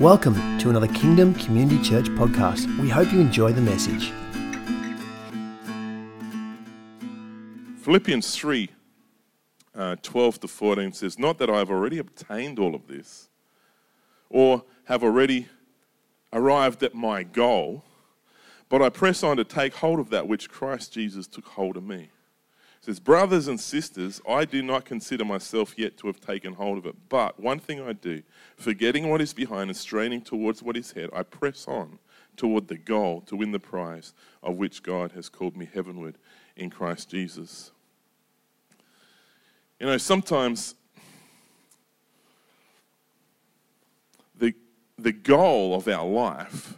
[0.00, 2.66] Welcome to another Kingdom Community Church podcast.
[2.78, 4.12] We hope you enjoy the message.
[7.78, 8.68] Philippians 3
[9.74, 13.30] uh, 12 to 14 says, Not that I have already obtained all of this
[14.28, 15.48] or have already
[16.30, 17.82] arrived at my goal,
[18.68, 21.84] but I press on to take hold of that which Christ Jesus took hold of
[21.84, 22.10] me.
[22.86, 26.86] Says, Brothers and sisters, I do not consider myself yet to have taken hold of
[26.86, 28.22] it, but one thing I do,
[28.56, 31.98] forgetting what is behind and straining towards what is ahead, I press on
[32.36, 36.16] toward the goal to win the prize of which God has called me heavenward
[36.54, 37.72] in Christ Jesus.
[39.80, 40.76] You know, sometimes
[44.38, 44.54] the,
[44.96, 46.74] the goal of our life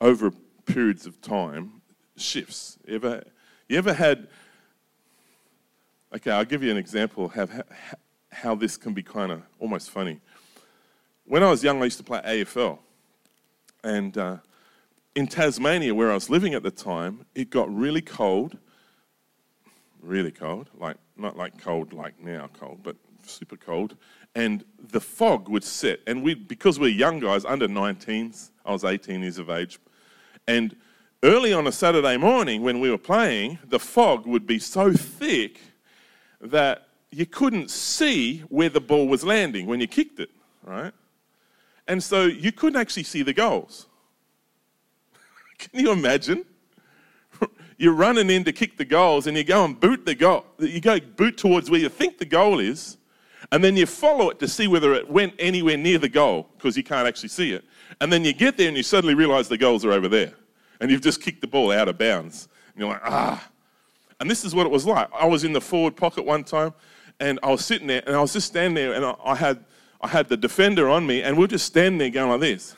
[0.00, 0.30] over
[0.66, 1.82] periods of time
[2.16, 2.78] shifts.
[2.86, 3.24] Ever,
[3.68, 4.28] you ever had,
[6.14, 7.64] okay, I'll give you an example of
[8.30, 10.20] how, this can be kind of almost funny.
[11.24, 12.78] When I was young, I used to play AFL.
[13.84, 14.36] And uh,
[15.14, 18.58] in Tasmania, where I was living at the time, it got really cold
[20.02, 23.96] really cold, like not like cold like now cold, but super cold.
[24.34, 28.84] And the fog would set, and we because we're young guys under 19s, I was
[28.84, 29.78] 18 years of age,
[30.48, 30.76] and
[31.22, 35.60] early on a Saturday morning when we were playing, the fog would be so thick
[36.42, 40.30] that you couldn't see where the ball was landing when you kicked it,
[40.64, 40.92] right?
[41.86, 43.86] And so you couldn't actually see the goals.
[45.58, 46.44] Can you imagine?
[47.78, 50.46] you're running in to kick the goals and you go and boot the goal.
[50.58, 52.96] You go boot towards where you think the goal is,
[53.50, 56.76] and then you follow it to see whether it went anywhere near the goal because
[56.76, 57.64] you can't actually see it.
[58.00, 60.32] And then you get there and you suddenly realize the goals are over there.
[60.80, 62.48] And you've just kicked the ball out of bounds.
[62.72, 63.51] And you're like, ah.
[64.22, 65.08] And this is what it was like.
[65.12, 66.74] I was in the forward pocket one time
[67.18, 69.64] and I was sitting there and I was just standing there and I, had,
[70.00, 72.76] I had the defender on me and we are just standing there going like this,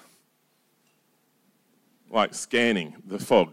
[2.11, 3.53] like scanning the fog.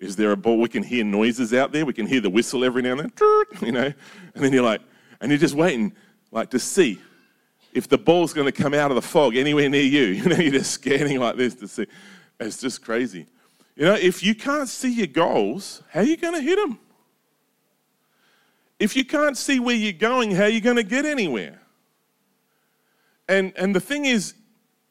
[0.00, 0.58] Is there a ball?
[0.58, 1.84] We can hear noises out there.
[1.84, 3.92] We can hear the whistle every now and then, you know.
[4.34, 4.80] And then you're like,
[5.20, 5.92] and you're just waiting,
[6.30, 6.98] like to see
[7.74, 10.04] if the ball's going to come out of the fog anywhere near you.
[10.22, 11.86] You know, you're just scanning like this to see.
[12.40, 13.26] It's just crazy.
[13.76, 16.78] You know, if you can't see your goals, how are you going to hit them?
[18.78, 21.60] If you can't see where you're going, how are you going to get anywhere?
[23.28, 24.34] And, and the thing is,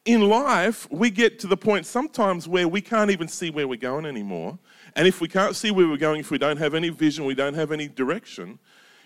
[0.05, 3.77] in life, we get to the point sometimes where we can't even see where we're
[3.77, 4.57] going anymore.
[4.95, 7.35] And if we can't see where we're going, if we don't have any vision, we
[7.35, 8.59] don't have any direction,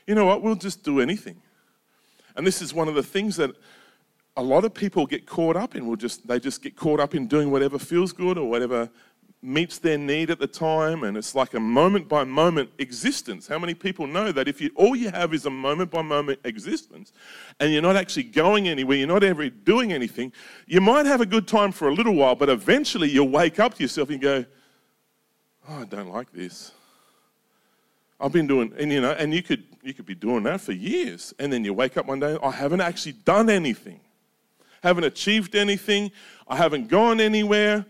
[0.07, 0.41] you know what?
[0.41, 1.41] We'll just do anything.
[2.35, 3.51] And this is one of the things that
[4.37, 5.85] a lot of people get caught up in.
[5.85, 8.89] We'll just, they just get caught up in doing whatever feels good or whatever
[9.41, 11.03] meets their need at the time.
[11.03, 13.47] And it's like a moment by moment existence.
[13.47, 16.39] How many people know that if you, all you have is a moment by moment
[16.43, 17.13] existence
[17.59, 20.33] and you're not actually going anywhere, you're not ever doing anything,
[20.65, 23.75] you might have a good time for a little while, but eventually you'll wake up
[23.75, 24.45] to yourself and go,
[25.69, 26.71] oh, I don't like this.
[28.19, 30.71] I've been doing, and you know, and you could you could be doing that for
[30.71, 33.99] years, and then you wake up one day, I haven't actually done anything,
[34.81, 36.11] haven't achieved anything,
[36.47, 37.85] I haven't gone anywhere.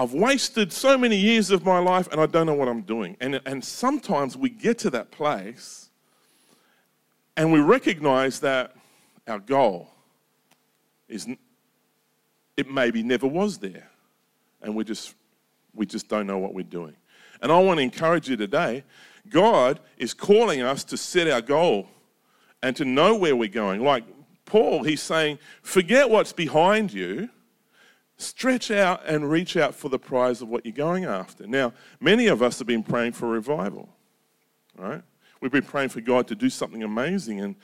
[0.00, 3.18] I've wasted so many years of my life, and I don't know what I'm doing.
[3.20, 5.90] And and sometimes we get to that place,
[7.36, 8.74] and we recognize that
[9.28, 9.90] our goal
[11.06, 11.28] is
[12.56, 13.90] it maybe never was there,
[14.62, 15.14] and we just
[15.74, 16.96] we just don't know what we're doing.
[17.42, 18.84] And I want to encourage you today
[19.28, 21.86] God is calling us to set our goal
[22.62, 23.84] and to know where we're going.
[23.84, 24.04] Like
[24.46, 27.28] Paul, he's saying, forget what's behind you,
[28.20, 31.46] stretch out and reach out for the prize of what you're going after.
[31.46, 33.88] Now, many of us have been praying for revival,
[34.76, 35.02] right?
[35.40, 37.40] We've been praying for God to do something amazing.
[37.40, 37.56] And,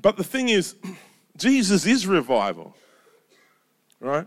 [0.00, 0.76] but the thing is,
[1.36, 2.76] Jesus is revival,
[4.00, 4.26] right?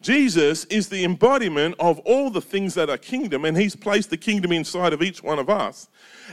[0.00, 4.16] Jesus is the embodiment of all the things that are kingdom, and He's placed the
[4.16, 5.88] kingdom inside of each one of us.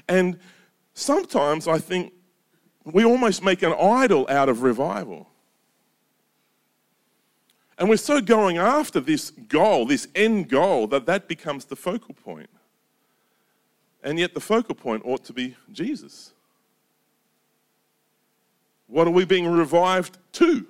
[0.08, 0.38] And
[0.94, 2.14] sometimes I think
[2.84, 5.31] we almost make an idol out of revival.
[7.78, 12.14] And we're so going after this goal, this end goal, that that becomes the focal
[12.14, 12.50] point.
[14.04, 16.34] And yet the focal point ought to be Jesus.
[18.88, 20.66] What are we being revived to?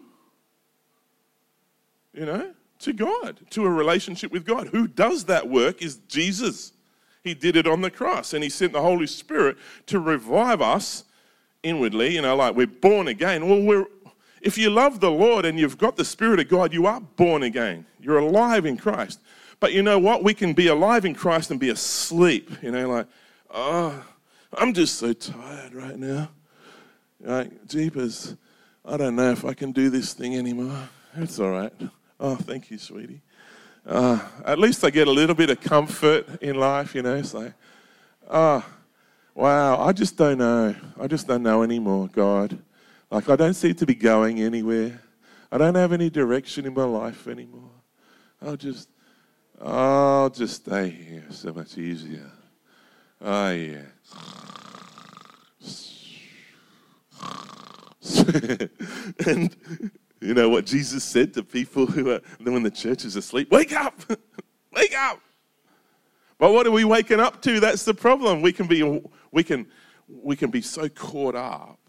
[2.13, 2.53] You know?
[2.81, 4.68] to God, to a relationship with God.
[4.69, 6.74] Who does that work is Jesus.
[7.24, 9.57] He did it on the cross and He sent the Holy Spirit
[9.88, 11.06] to revive us
[11.63, 13.48] inwardly, you know, like we're born again.
[13.48, 13.86] Well, we're,
[14.41, 17.43] if you love the Lord and you've got the Spirit of God, you are born
[17.43, 17.85] again.
[17.99, 19.19] You're alive in Christ.
[19.59, 20.23] But you know what?
[20.23, 23.07] We can be alive in Christ and be asleep, you know, like,
[23.51, 24.03] oh,
[24.53, 26.29] I'm just so tired right now.
[27.19, 28.35] Like, jeepers,
[28.83, 30.89] I don't know if I can do this thing anymore.
[31.15, 31.73] It's all right.
[32.19, 33.21] Oh, thank you, sweetie.
[33.85, 37.15] Uh, at least I get a little bit of comfort in life, you know.
[37.15, 37.53] It's like,
[38.29, 38.65] oh,
[39.35, 40.75] wow, I just don't know.
[40.99, 42.57] I just don't know anymore, God.
[43.11, 45.01] Like, I don't seem to be going anywhere.
[45.51, 47.71] I don't have any direction in my life anymore.
[48.41, 48.87] I'll just,
[49.61, 51.25] I'll just stay here.
[51.29, 52.31] So much easier.
[53.19, 53.81] Oh, yeah.
[59.27, 59.55] and
[60.21, 63.51] you know what Jesus said to people who are when the church is asleep?
[63.51, 63.99] Wake up!
[64.73, 65.19] Wake up!
[66.37, 67.59] But what are we waking up to?
[67.59, 68.41] That's the problem.
[68.41, 69.67] We can be we can
[70.07, 71.79] we can be so caught up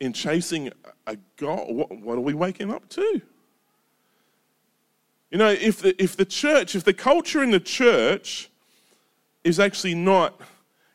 [0.00, 0.70] in chasing
[1.06, 1.66] a God.
[1.68, 3.22] What, what are we waking up to?
[5.30, 8.50] You know, if the, if the church, if the culture in the church
[9.44, 10.40] is actually not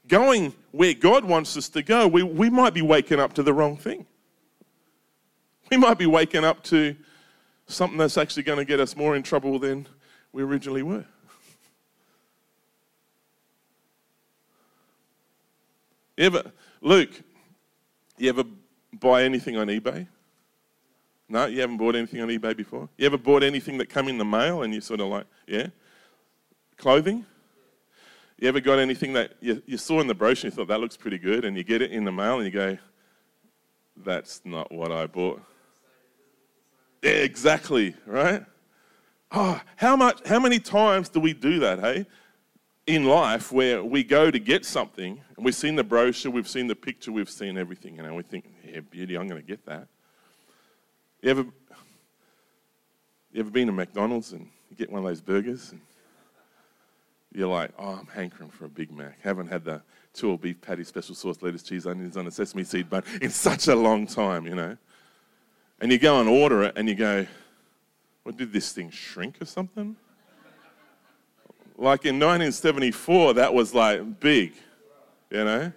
[0.07, 3.53] going where God wants us to go, we, we might be waking up to the
[3.53, 4.05] wrong thing.
[5.69, 6.95] We might be waking up to
[7.67, 9.87] something that's actually going to get us more in trouble than
[10.33, 11.05] we originally were.
[16.17, 16.51] Ever,
[16.81, 17.21] Luke,
[18.17, 18.43] you ever
[18.99, 20.07] buy anything on eBay?
[21.29, 22.89] No, you haven't bought anything on eBay before?
[22.97, 25.67] You ever bought anything that come in the mail and you sort of like, yeah?
[26.77, 27.25] Clothing?
[28.37, 30.79] You ever got anything that you, you saw in the brochure and you thought that
[30.79, 32.77] looks pretty good and you get it in the mail and you go,
[33.95, 35.41] that's not what I bought?
[37.01, 38.43] Yeah, exactly, right?
[39.31, 42.05] Oh, how much how many times do we do that, hey?
[42.87, 46.67] In life where we go to get something and we've seen the brochure, we've seen
[46.67, 49.87] the picture, we've seen everything, you know, we think, yeah, beauty, I'm gonna get that.
[51.21, 51.45] You ever
[53.31, 55.81] you ever been to McDonald's and you get one of those burgers and
[57.33, 59.21] you're like, oh, I'm hankering for a Big Mac.
[59.21, 59.81] Haven't had the
[60.13, 63.67] two beef patty, special sauce, lettuce, cheese, onions on a sesame seed bun in such
[63.67, 64.75] a long time, you know.
[65.79, 67.25] And you go and order it and you go,
[68.23, 69.95] what did this thing shrink or something?
[71.81, 74.53] Like in 1974, that was like big,
[75.31, 75.71] you know?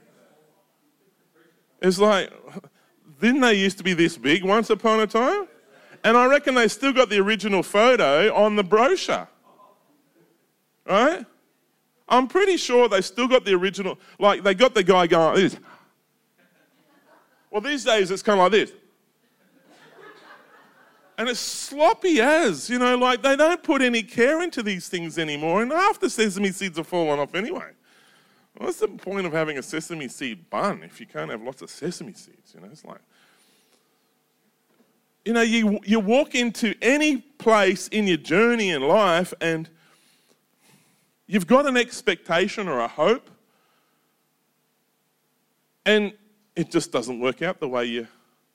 [1.80, 2.30] It's like,
[3.22, 5.48] didn't they used to be this big once upon a time?
[6.04, 9.26] And I reckon they still got the original photo on the brochure.
[10.86, 11.24] Right?
[12.06, 15.36] I'm pretty sure they still got the original, like they got the guy going like
[15.36, 15.56] this.
[17.50, 18.72] Well, these days it's kind of like this
[21.16, 25.18] and it's sloppy as, you know, like they don't put any care into these things
[25.18, 27.70] anymore, and half the sesame seeds are falling off anyway.
[28.56, 31.70] What's the point of having a sesame seed bun if you can't have lots of
[31.70, 32.54] sesame seeds?
[32.54, 33.00] You know, it's like,
[35.24, 39.68] you know, you, you walk into any place in your journey in life and
[41.26, 43.30] you've got an expectation or a hope,
[45.86, 46.12] and
[46.54, 48.06] it just doesn't work out the way you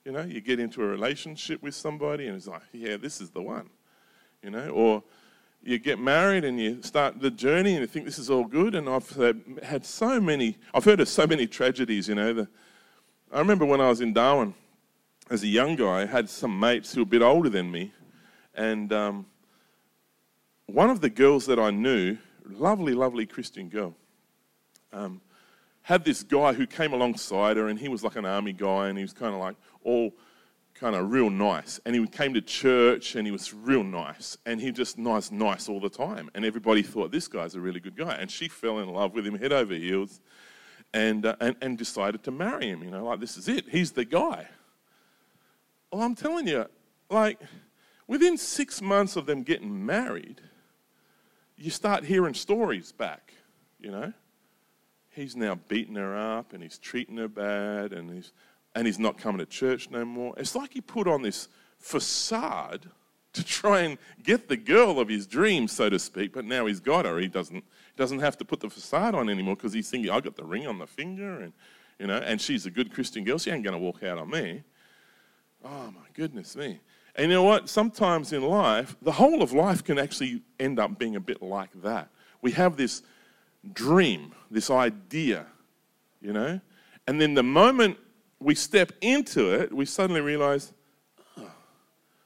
[0.05, 3.29] you know, you get into a relationship with somebody and it's like, yeah, this is
[3.29, 3.69] the one.
[4.41, 5.03] You know, or
[5.61, 8.75] you get married and you start the journey and you think this is all good.
[8.75, 9.09] And I've
[9.61, 12.33] had so many, I've heard of so many tragedies, you know.
[12.33, 12.47] The,
[13.31, 14.53] I remember when I was in Darwin
[15.29, 17.91] as a young guy, I had some mates who were a bit older than me.
[18.55, 19.25] And um,
[20.65, 22.17] one of the girls that I knew,
[22.49, 23.95] lovely, lovely Christian girl,
[24.91, 25.21] um,
[25.81, 28.97] had this guy who came alongside her, and he was like an army guy, and
[28.97, 30.13] he was kind of like all
[30.73, 31.79] kind of real nice.
[31.85, 35.67] And he came to church, and he was real nice, and he just nice, nice
[35.67, 36.29] all the time.
[36.33, 39.25] And everybody thought this guy's a really good guy, and she fell in love with
[39.25, 40.21] him head over heels,
[40.93, 42.83] and uh, and, and decided to marry him.
[42.83, 43.69] You know, like this is it.
[43.69, 44.47] He's the guy.
[45.91, 46.65] Well, I'm telling you,
[47.09, 47.39] like
[48.07, 50.41] within six months of them getting married,
[51.57, 53.33] you start hearing stories back.
[53.79, 54.13] You know
[55.19, 58.31] he's now beating her up and he's treating her bad and he's,
[58.75, 60.33] and he's not coming to church no more.
[60.37, 61.47] It's like he put on this
[61.77, 62.89] facade
[63.33, 66.79] to try and get the girl of his dreams, so to speak, but now he's
[66.79, 67.19] got her.
[67.19, 67.63] He doesn't,
[67.95, 70.67] doesn't have to put the facade on anymore because he's thinking, I've got the ring
[70.67, 71.53] on the finger and,
[71.99, 73.37] you know, and she's a good Christian girl.
[73.37, 74.63] She ain't going to walk out on me.
[75.63, 76.79] Oh, my goodness me.
[77.15, 77.69] And you know what?
[77.69, 81.69] Sometimes in life, the whole of life can actually end up being a bit like
[81.81, 82.09] that.
[82.41, 83.03] We have this
[83.73, 85.45] dream, this idea,
[86.21, 86.61] you know?
[87.07, 87.97] And then the moment
[88.39, 90.71] we step into it, we suddenly realize,
[91.37, 91.51] oh,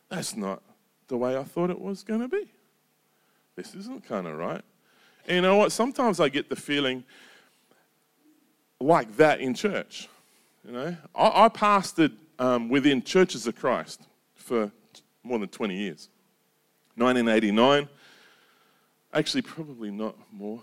[0.09, 0.61] that's not
[1.07, 2.51] the way I thought it was going to be.
[3.55, 4.61] This isn't kind of right.
[5.27, 5.71] And you know what?
[5.71, 7.03] Sometimes I get the feeling
[8.79, 10.09] like that in church.
[10.65, 14.01] You know, I, I pastored um, within Churches of Christ
[14.35, 14.71] for
[15.23, 16.09] more than 20 years.
[16.95, 17.89] 1989,
[19.13, 20.61] actually, probably not more,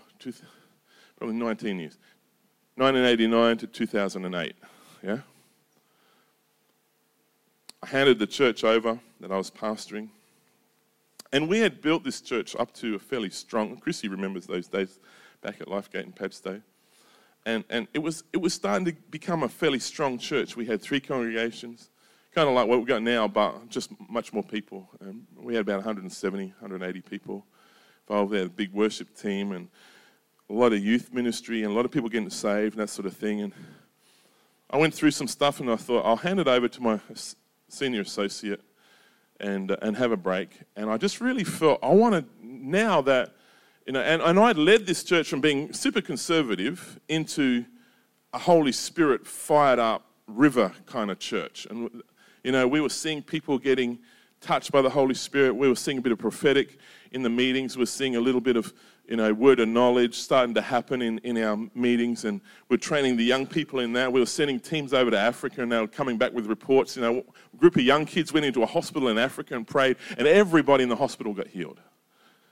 [1.17, 1.97] probably 19 years.
[2.75, 4.55] 1989 to 2008,
[5.03, 5.17] yeah?
[7.83, 10.09] I handed the church over that I was pastoring,
[11.33, 13.77] And we had built this church up to a fairly strong.
[13.77, 14.99] Chrissy remembers those days
[15.41, 16.61] back at Lifegate and Padstow.
[17.45, 20.55] And, and it, was, it was starting to become a fairly strong church.
[20.55, 21.89] We had three congregations,
[22.35, 24.87] kind of like what we've got now, but just much more people.
[25.01, 27.45] Um, we had about 170, 180 people
[28.07, 28.31] involved.
[28.31, 29.69] We had a big worship team and
[30.49, 33.07] a lot of youth ministry and a lot of people getting saved and that sort
[33.07, 33.41] of thing.
[33.41, 33.53] And
[34.69, 36.99] I went through some stuff and I thought, I'll hand it over to my
[37.71, 38.61] senior associate
[39.39, 40.49] and, uh, and have a break.
[40.75, 43.33] And I just really felt I wanted now that,
[43.85, 47.65] you know, and, and I'd led this church from being super conservative into
[48.33, 51.67] a Holy Spirit fired up river kind of church.
[51.69, 52.03] And,
[52.43, 53.99] you know, we were seeing people getting
[54.39, 55.55] touched by the Holy Spirit.
[55.55, 56.77] We were seeing a bit of prophetic
[57.11, 57.75] in the meetings.
[57.75, 58.73] We we're seeing a little bit of
[59.11, 62.39] you know, word of knowledge starting to happen in, in our meetings, and
[62.69, 64.09] we're training the young people in that.
[64.09, 66.95] We were sending teams over to Africa, and they were coming back with reports.
[66.95, 67.17] You know,
[67.53, 70.83] a group of young kids went into a hospital in Africa and prayed, and everybody
[70.83, 71.81] in the hospital got healed,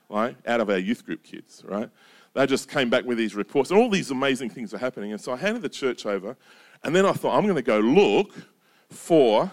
[0.09, 0.35] right?
[0.45, 1.89] Out of our youth group kids, right?
[2.33, 5.13] They just came back with these reports, and all these amazing things are happening.
[5.13, 6.35] And so I handed the church over,
[6.83, 8.33] and then I thought, I'm going to go look
[8.89, 9.49] for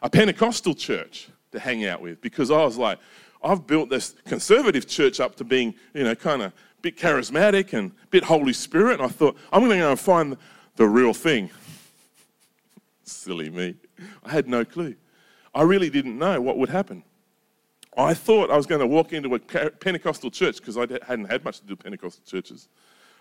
[0.00, 2.98] a Pentecostal church to hang out with because I was like,
[3.42, 7.72] I've built this conservative church up to being, you know, kind of a bit charismatic
[7.72, 8.94] and a bit Holy Spirit.
[8.94, 10.36] And I thought, I'm going to go and find
[10.76, 11.50] the real thing.
[13.04, 13.76] Silly me.
[14.24, 14.94] I had no clue.
[15.54, 17.04] I really didn't know what would happen.
[17.96, 21.44] I thought I was going to walk into a Pentecostal church because I hadn't had
[21.44, 22.68] much to do with Pentecostal churches.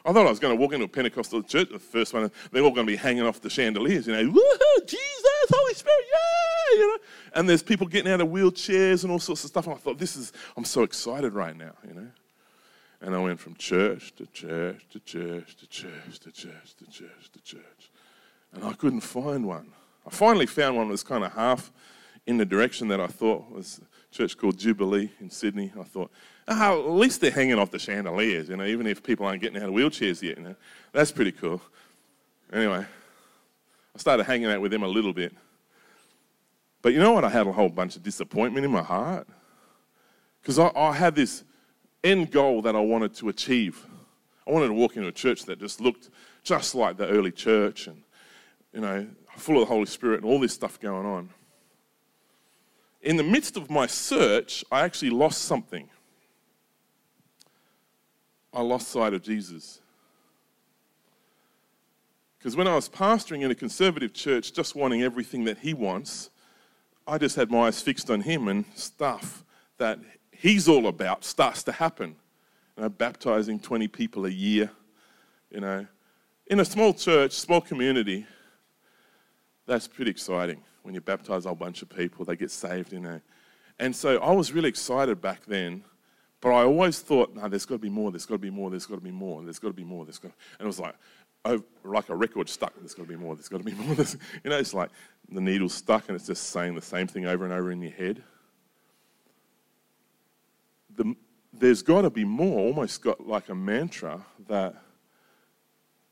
[0.08, 2.64] I thought I was going to walk into a Pentecostal church, the first one, they're
[2.64, 6.80] all going to be hanging off the chandeliers, you know, woohoo, Jesus, Holy Spirit, yeah,
[6.80, 6.98] you know.
[7.34, 9.68] And there's people getting out of wheelchairs and all sorts of stuff.
[9.68, 12.08] And I thought, this is, I'm so excited right now, you know.
[13.02, 17.32] And I went from church to church to church to church to church to church
[17.34, 17.92] to church.
[18.54, 19.74] And I couldn't find one.
[20.06, 21.70] I finally found one that was kind of half
[22.26, 23.82] in the direction that I thought was
[24.18, 25.72] church called Jubilee in Sydney.
[25.80, 26.12] I thought,
[26.48, 29.62] oh, at least they're hanging off the chandeliers, you know, even if people aren't getting
[29.62, 30.56] out of wheelchairs yet, you know.
[30.92, 31.62] That's pretty cool.
[32.52, 32.84] Anyway,
[33.96, 35.34] I started hanging out with them a little bit.
[36.82, 37.26] But you know what?
[37.26, 39.28] I had a whole bunch of disappointment in my heart.
[40.42, 41.44] Because I, I had this
[42.04, 43.86] end goal that I wanted to achieve.
[44.48, 46.10] I wanted to walk into a church that just looked
[46.44, 48.02] just like the early church and,
[48.74, 49.06] you know,
[49.36, 51.30] full of the Holy Spirit and all this stuff going on.
[53.08, 55.88] In the midst of my search, I actually lost something.
[58.54, 59.80] I lost sight of Jesus.
[62.38, 66.32] Because when I was pastoring in a conservative church, just wanting everything that he wants,
[67.08, 69.46] I just had my eyes fixed on him and stuff
[69.78, 70.00] that
[70.30, 72.14] he's all about starts to happen.
[72.76, 74.70] You know, baptizing 20 people a year,
[75.50, 75.88] you know.
[76.48, 78.26] In a small church, small community,
[79.66, 83.00] that's pretty exciting when you baptize a whole bunch of people, they get saved, you
[83.00, 83.22] know.
[83.78, 85.84] And so I was really excited back then
[86.40, 88.70] but I always thought, no, there's got to be more, there's got to be more,
[88.70, 90.32] there's got to be more, there's got to be more, there's got.
[90.60, 90.96] And it was like,
[91.46, 93.96] oh, like a record stuck, there's got to be more, there's got to be more.
[93.96, 94.18] There's...
[94.44, 94.90] You know, it's like
[95.30, 97.92] the needle's stuck and it's just saying the same thing over and over in your
[97.92, 98.24] head.
[100.96, 101.16] The,
[101.54, 104.76] there's got to be more, almost got like a mantra that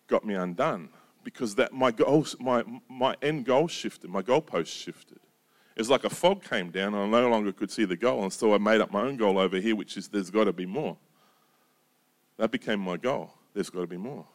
[0.07, 0.89] got me undone
[1.25, 5.19] because that my goals, my, my end goal shifted, my goalpost shifted.
[5.75, 8.23] It was like a fog came down and I no longer could see the goal.
[8.23, 10.53] And so I made up my own goal over here, which is there's got to
[10.53, 10.95] be more.
[12.37, 13.33] That became my goal.
[13.53, 14.25] There's got to be more.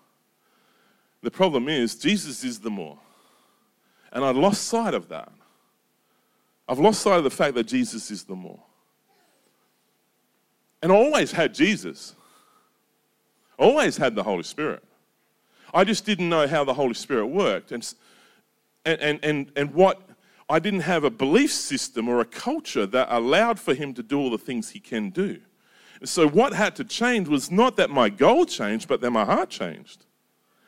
[1.23, 2.99] The problem is, Jesus is the more.
[4.13, 5.31] And I lost sight of that.
[6.69, 8.61] I've lost sight of the fact that Jesus is the more.
[10.83, 12.15] And I always had Jesus.
[13.59, 14.83] Always had the Holy Spirit.
[15.73, 17.95] I just didn't know how the Holy Spirit worked and,
[18.85, 20.03] and, and, and what
[20.49, 24.19] I didn't have a belief system or a culture that allowed for him to do
[24.19, 25.41] all the things he can do.
[26.03, 29.51] So, what had to change was not that my goal changed, but that my heart
[29.51, 30.07] changed.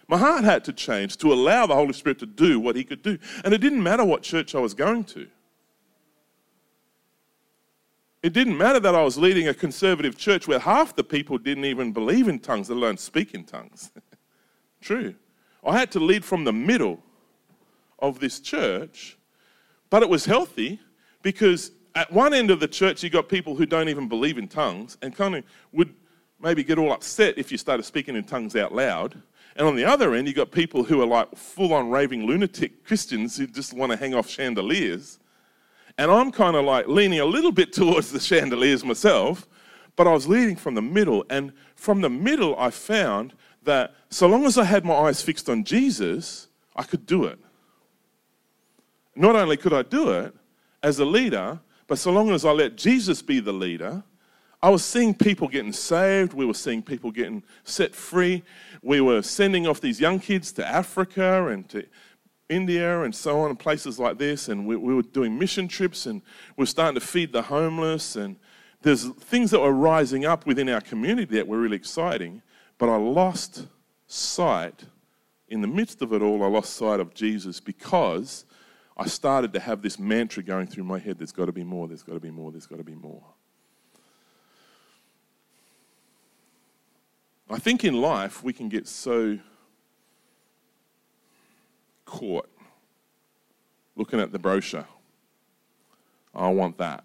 [0.06, 3.02] My heart had to change to allow the Holy Spirit to do what he could
[3.02, 3.18] do.
[3.44, 5.26] And it didn't matter what church I was going to.
[8.22, 11.64] It didn't matter that I was leading a conservative church where half the people didn't
[11.64, 13.90] even believe in tongues, let alone speak in tongues.
[14.82, 15.14] True.
[15.64, 17.02] I had to lead from the middle
[17.98, 19.16] of this church
[19.92, 20.80] but it was healthy
[21.20, 24.48] because at one end of the church, you got people who don't even believe in
[24.48, 25.94] tongues and kind of would
[26.40, 29.20] maybe get all upset if you started speaking in tongues out loud.
[29.54, 32.86] And on the other end, you got people who are like full on raving lunatic
[32.86, 35.18] Christians who just want to hang off chandeliers.
[35.98, 39.46] And I'm kind of like leaning a little bit towards the chandeliers myself,
[39.94, 41.22] but I was leading from the middle.
[41.28, 45.48] And from the middle, I found that so long as I had my eyes fixed
[45.48, 47.38] on Jesus, I could do it.
[49.14, 50.34] Not only could I do it
[50.82, 54.02] as a leader, but so long as I let Jesus be the leader,
[54.62, 56.32] I was seeing people getting saved.
[56.32, 58.44] We were seeing people getting set free.
[58.80, 61.84] We were sending off these young kids to Africa and to
[62.48, 64.48] India and so on, and places like this.
[64.48, 66.22] And we, we were doing mission trips and
[66.56, 68.14] we were starting to feed the homeless.
[68.14, 68.36] And
[68.82, 72.40] there's things that were rising up within our community that were really exciting.
[72.82, 73.68] But I lost
[74.08, 74.86] sight,
[75.46, 78.44] in the midst of it all, I lost sight of Jesus because
[78.96, 81.86] I started to have this mantra going through my head there's got to be more,
[81.86, 83.22] there's got to be more, there's got to be more.
[87.48, 89.38] I think in life we can get so
[92.04, 92.50] caught
[93.94, 94.88] looking at the brochure.
[96.34, 97.04] I want that.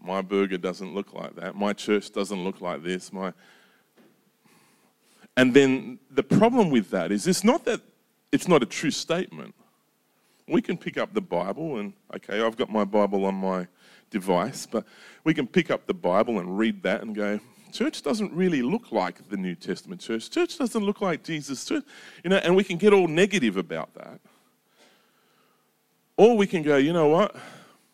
[0.00, 1.56] My burger doesn't look like that.
[1.56, 3.12] My church doesn't look like this.
[3.12, 3.32] My
[5.36, 7.80] and then the problem with that is it's not that
[8.32, 9.54] it's not a true statement.
[10.48, 13.66] We can pick up the Bible and okay, I've got my Bible on my
[14.10, 14.84] device, but
[15.24, 17.40] we can pick up the Bible and read that and go,
[17.72, 20.30] church doesn't really look like the New Testament church.
[20.30, 21.84] Church doesn't look like Jesus' church.
[22.24, 24.20] You know, and we can get all negative about that.
[26.16, 27.36] Or we can go, you know what?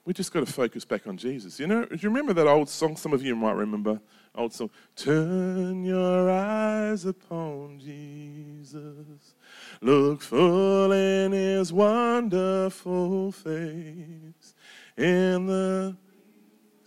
[0.04, 1.58] We just got to focus back on Jesus.
[1.58, 2.96] You know, do you remember that old song?
[2.96, 4.00] Some of you might remember
[4.50, 4.70] song.
[4.96, 9.34] Turn your eyes upon Jesus.
[9.80, 14.54] Look full in his wonderful face.
[14.96, 15.96] In the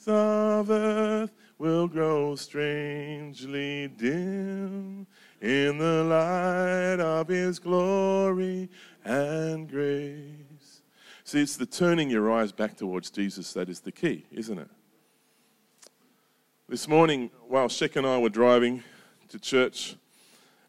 [0.07, 5.07] of earth will grow strangely dim
[5.41, 8.69] in the light of His glory
[9.03, 10.81] and grace.
[11.23, 14.69] See, it's the turning your eyes back towards Jesus that is the key, isn't it?
[16.67, 18.83] This morning, while Shek and I were driving
[19.29, 19.97] to church,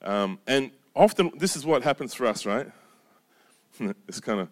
[0.03, 2.71] um, and often this is what happens for us, right?
[4.07, 4.51] it's kind of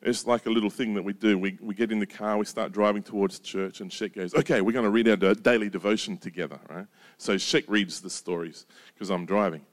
[0.00, 1.36] it's like a little thing that we do.
[1.36, 4.62] We, we get in the car, we start driving towards church, and Shek goes, Okay,
[4.62, 6.86] we're going to read our daily devotion together, right?
[7.18, 9.66] So Shek reads the stories because I'm driving.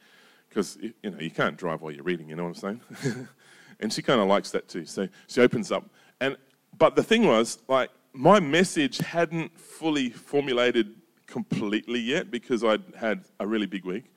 [0.49, 3.27] Because, you know, you can't drive while you're reading, you know what I'm saying?
[3.79, 4.85] and she kind of likes that too.
[4.85, 5.89] So she opens up.
[6.19, 6.35] and
[6.77, 10.95] But the thing was, like, my message hadn't fully formulated
[11.33, 14.13] completely yet because I'd had a really big week.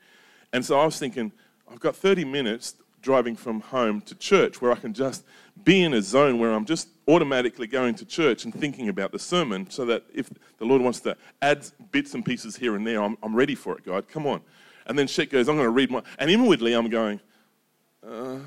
[0.53, 1.31] And so I was thinking,
[1.67, 5.25] I've got 30 minutes driving from home to church where I can just
[5.63, 9.17] be in a zone where I'm just automatically going to church and thinking about the
[9.17, 13.01] sermon so that if the Lord wants to add bits and pieces here and there,
[13.01, 14.07] I'm, I'm ready for it, God.
[14.07, 14.41] Come on.
[14.85, 16.03] And then Shek goes, I'm going to read my.
[16.19, 17.19] And inwardly, I'm going,
[18.07, 18.37] uh,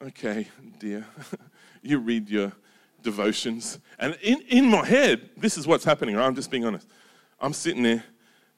[0.00, 0.46] okay,
[0.78, 1.04] dear.
[1.82, 2.52] you read your
[3.06, 3.78] devotions.
[4.00, 6.26] And in, in my head, this is what's happening, right?
[6.26, 6.88] I'm just being honest.
[7.40, 8.04] I'm sitting there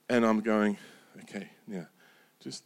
[0.08, 0.78] and I'm going,
[1.22, 1.84] okay, yeah,
[2.40, 2.64] just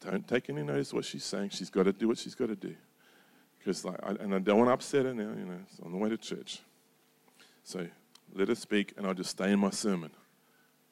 [0.00, 1.50] don't take any notice what she's saying.
[1.50, 2.74] She's got to do what she's got to do.
[3.58, 5.92] Because, like, I, and I don't want to upset her now, you know, it's on
[5.92, 6.60] the way to church.
[7.64, 7.86] So
[8.34, 10.10] let her speak, and I'll just stay in my sermon.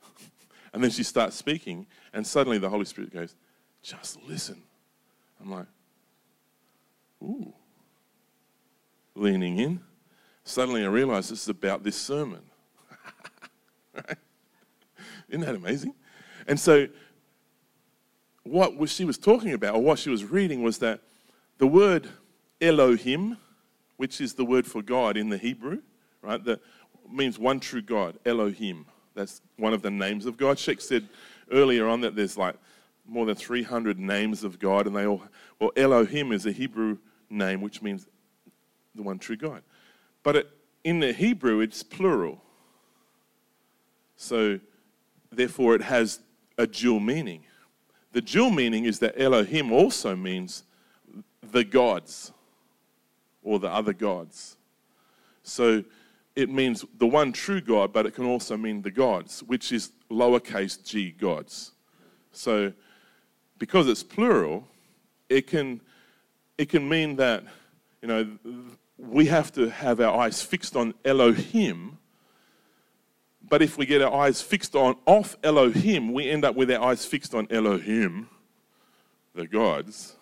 [0.75, 3.35] and then she starts speaking, and suddenly the Holy Spirit goes,
[3.83, 4.63] just listen.
[5.41, 5.67] I'm like,
[7.23, 7.55] ooh.
[9.15, 9.81] Leaning in.
[10.49, 12.41] Suddenly I realized this is about this sermon.
[13.95, 14.17] right?
[15.29, 15.93] Isn't that amazing?
[16.47, 16.89] And so
[18.45, 21.01] what she was talking about, or what she was reading, was that
[21.59, 22.09] the word
[22.63, 23.37] Elohim,
[23.99, 25.83] which is the word for God in the Hebrew,
[26.23, 26.61] right, that
[27.11, 28.87] means one true God, Elohim.
[29.15, 30.59] That's one of the names of God.
[30.59, 31.09] Shek said
[31.53, 32.57] earlier on that there's like
[33.07, 35.25] more than 300 names of God, and they all,
[35.61, 36.97] well, Elohim is a Hebrew
[37.29, 38.07] name which means
[38.95, 39.63] the one true God.
[40.29, 40.51] But it,
[40.85, 42.43] in the Hebrew, it's plural.
[44.17, 44.61] So,
[45.33, 46.21] therefore, it has
[46.59, 47.45] a dual meaning.
[48.13, 50.65] The dual meaning is that Elohim also means
[51.51, 52.31] the gods
[53.43, 54.59] or the other gods.
[55.45, 55.83] So
[56.37, 59.93] it means the one true God, but it can also mean the gods, which is
[60.11, 61.73] lowercase g gods.
[62.33, 62.75] So
[63.57, 64.69] because it's plural,
[65.31, 65.81] it can,
[66.59, 67.45] it can mean that,
[68.03, 68.29] you know,
[68.99, 71.99] we have to have our eyes fixed on Elohim
[73.49, 76.91] but if we get our eyes fixed on off Elohim, we end up with our
[76.91, 78.29] eyes fixed on Elohim,
[79.35, 80.17] the gods.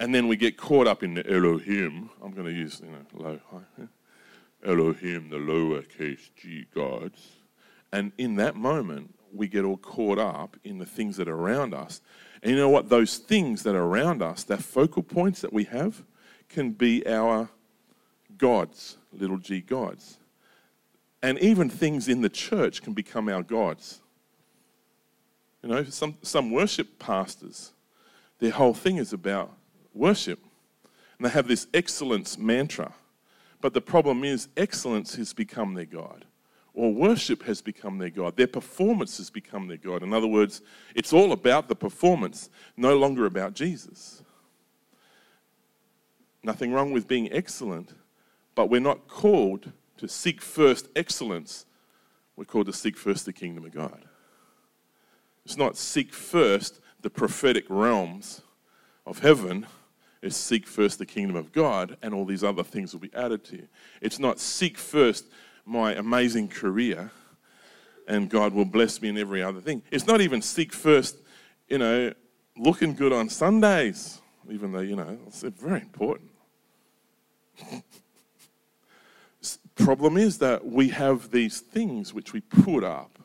[0.00, 2.10] And then we get caught up in the Elohim.
[2.22, 3.88] I'm going to use, you know, low, high.
[4.64, 7.36] Elohim, the lowercase g gods.
[7.92, 11.74] And in that moment, we get all caught up in the things that are around
[11.74, 12.00] us.
[12.42, 12.88] And you know what?
[12.88, 16.02] Those things that are around us, that focal points that we have,
[16.48, 17.48] can be our
[18.36, 20.18] gods, little g gods.
[21.22, 24.00] And even things in the church can become our gods.
[25.62, 27.72] You know, some, some worship pastors,
[28.38, 29.52] their whole thing is about
[29.92, 30.38] worship.
[31.18, 32.92] And they have this excellence mantra.
[33.60, 36.24] But the problem is, excellence has become their God,
[36.74, 38.36] or worship has become their God.
[38.36, 40.04] Their performance has become their God.
[40.04, 40.62] In other words,
[40.94, 44.22] it's all about the performance, no longer about Jesus.
[46.48, 47.92] Nothing wrong with being excellent,
[48.54, 51.66] but we're not called to seek first excellence.
[52.36, 54.06] We're called to seek first the kingdom of God.
[55.44, 58.40] It's not seek first the prophetic realms
[59.04, 59.66] of heaven.
[60.22, 63.44] It's seek first the kingdom of God, and all these other things will be added
[63.44, 63.68] to you.
[64.00, 65.26] It's not seek first
[65.66, 67.10] my amazing career
[68.06, 69.82] and God will bless me in every other thing.
[69.90, 71.18] It's not even seek first,
[71.68, 72.14] you know,
[72.56, 76.27] looking good on Sundays, even though, you know, it's very important.
[79.76, 83.18] Problem is that we have these things which we put up,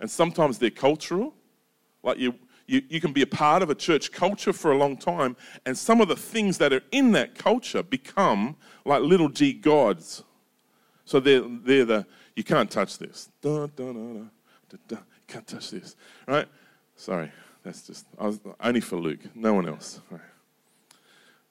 [0.00, 1.34] and sometimes they're cultural.
[2.02, 2.34] Like you,
[2.66, 5.76] you, you can be a part of a church culture for a long time, and
[5.76, 10.22] some of the things that are in that culture become like little g gods
[11.06, 13.30] so they're, they're the, you can't touch this.
[13.40, 14.30] Dun,
[15.28, 16.46] can't touch this, right?
[16.96, 17.30] Sorry,
[17.62, 20.00] that's just, was, only for Luke, no one else.
[20.10, 20.20] Right.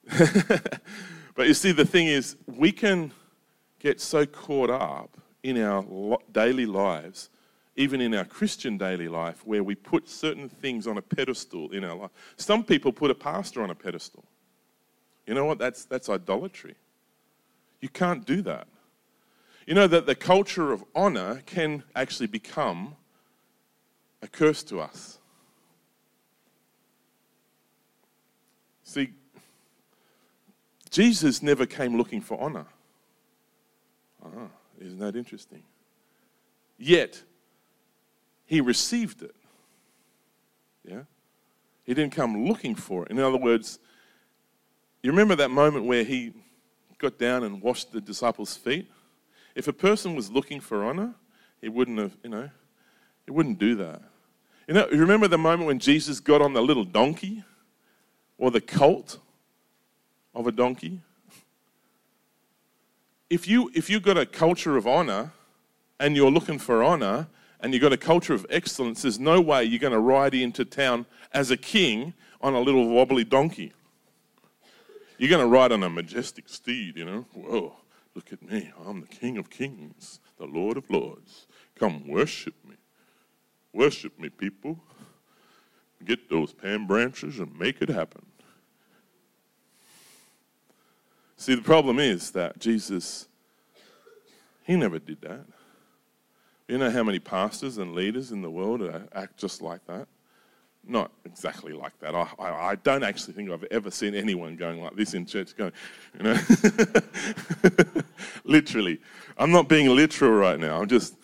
[1.36, 3.12] but you see, the thing is, we can
[3.78, 7.28] get so caught up in our daily lives,
[7.76, 11.84] even in our Christian daily life, where we put certain things on a pedestal in
[11.84, 12.10] our life.
[12.36, 14.24] Some people put a pastor on a pedestal.
[15.26, 15.58] You know what?
[15.58, 16.74] That's, that's idolatry.
[17.80, 18.66] You can't do that.
[19.66, 22.96] You know that the culture of honor can actually become
[24.22, 25.18] a curse to us.
[28.84, 29.12] See,
[30.96, 32.64] Jesus never came looking for honor.
[34.24, 34.48] Ah,
[34.80, 35.62] isn't that interesting?
[36.78, 37.22] Yet,
[38.46, 39.34] he received it.
[40.88, 41.02] Yeah?
[41.84, 43.10] He didn't come looking for it.
[43.10, 43.78] In other words,
[45.02, 46.32] you remember that moment where he
[46.96, 48.90] got down and washed the disciples' feet?
[49.54, 51.14] If a person was looking for honor,
[51.60, 52.48] he wouldn't have, you know,
[53.26, 54.00] he wouldn't do that.
[54.66, 57.44] You know, you remember the moment when Jesus got on the little donkey
[58.38, 59.18] or the colt
[60.36, 61.00] of a donkey?
[63.28, 65.32] If you if you've got a culture of honor
[65.98, 67.26] and you're looking for honor
[67.60, 70.64] and you've got a culture of excellence, there's no way you're going to ride into
[70.64, 73.72] town as a king on a little wobbly donkey.
[75.18, 77.24] You're going to ride on a majestic steed, you know.
[77.32, 77.74] Whoa.
[78.14, 78.70] Look at me.
[78.86, 81.46] I'm the King of Kings, the Lord of Lords.
[81.74, 82.76] Come worship me.
[83.72, 84.78] Worship me, people.
[86.04, 88.24] Get those palm branches and make it happen.
[91.36, 93.28] See, the problem is that Jesus,
[94.64, 95.44] he never did that.
[96.68, 98.82] You know how many pastors and leaders in the world
[99.14, 100.08] act just like that?
[100.88, 102.14] not exactly like that.
[102.14, 105.56] I, I, I, don't actually think I've ever seen anyone going like this in church,
[105.56, 105.72] going,
[106.16, 106.38] you know,
[108.44, 109.00] literally.
[109.36, 110.80] I'm not being literal right now.
[110.80, 111.16] I'm just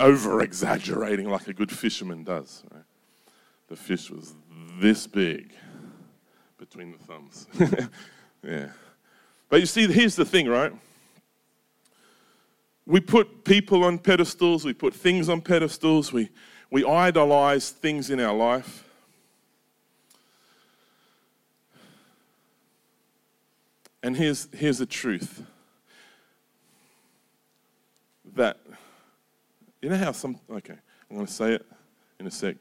[0.00, 2.64] over exaggerating like a good fisherman does.
[2.72, 2.84] Right?
[3.68, 4.34] The fish was
[4.80, 5.52] this big
[6.58, 7.46] between the thumbs.
[8.42, 8.68] yeah.
[9.48, 10.72] But you see, here's the thing, right?
[12.86, 16.30] We put people on pedestals, we put things on pedestals, we,
[16.70, 18.84] we idolize things in our life.
[24.02, 25.42] And here's, here's the truth
[28.36, 28.58] that,
[29.82, 30.76] you know how some, okay,
[31.10, 31.66] I'm going to say it
[32.20, 32.56] in a sec.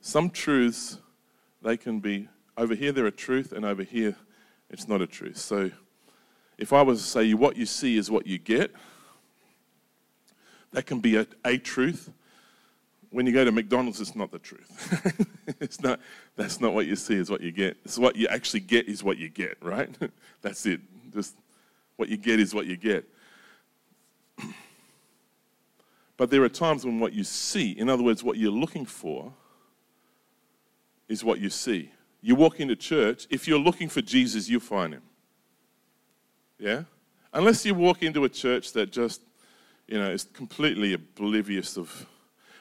[0.00, 0.98] Some truths,
[1.62, 4.14] they can be, over here they're a truth, and over here
[4.70, 5.36] it's not a truth.
[5.38, 5.70] So
[6.58, 8.72] if I was to say what you see is what you get,
[10.72, 12.10] that can be a, a truth,
[13.10, 15.56] when you go to McDonald's, it's not the truth.
[15.60, 16.00] it's not,
[16.36, 17.76] that's not what you see, is what you get.
[17.84, 19.88] It's what you actually get is what you get, right?
[20.42, 20.80] that's it.
[21.12, 21.34] Just
[21.96, 23.08] what you get is what you get.
[26.16, 29.32] but there are times when what you see, in other words, what you're looking for,
[31.08, 31.90] is what you see.
[32.20, 35.02] You walk into church, if you're looking for Jesus, you'll find him.
[36.58, 36.84] Yeah?
[37.32, 39.20] Unless you walk into a church that just,
[39.86, 42.06] you know, is completely oblivious of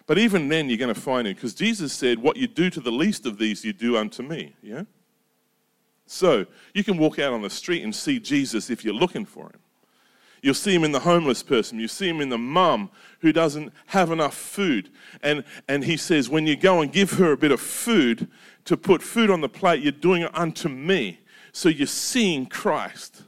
[0.08, 2.80] but even then, you're going to find him because Jesus said, What you do to
[2.80, 4.54] the least of these, you do unto me.
[4.62, 4.84] Yeah?
[6.06, 9.46] So you can walk out on the street and see Jesus if you're looking for
[9.46, 9.60] him.
[10.42, 11.80] You'll see him in the homeless person.
[11.80, 14.90] You see him in the mum who doesn't have enough food.
[15.24, 18.28] And, and he says, When you go and give her a bit of food
[18.66, 21.20] to put food on the plate, you're doing it unto me.
[21.52, 23.24] So you're seeing Christ.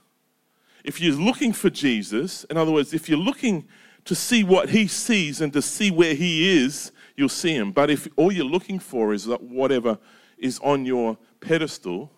[0.84, 3.68] If you're looking for Jesus, in other words, if you're looking
[4.06, 7.72] to see what he sees and to see where he is, you'll see him.
[7.72, 9.98] But if all you're looking for is that whatever
[10.38, 12.12] is on your pedestal,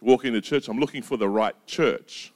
[0.00, 2.32] walking into church, I'm looking for the right church.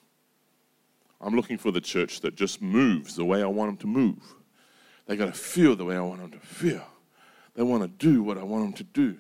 [1.21, 4.35] I'm looking for the church that just moves the way I want them to move.
[5.07, 6.87] They got to feel the way I want them to feel.
[7.55, 9.17] They want to do what I want them to do.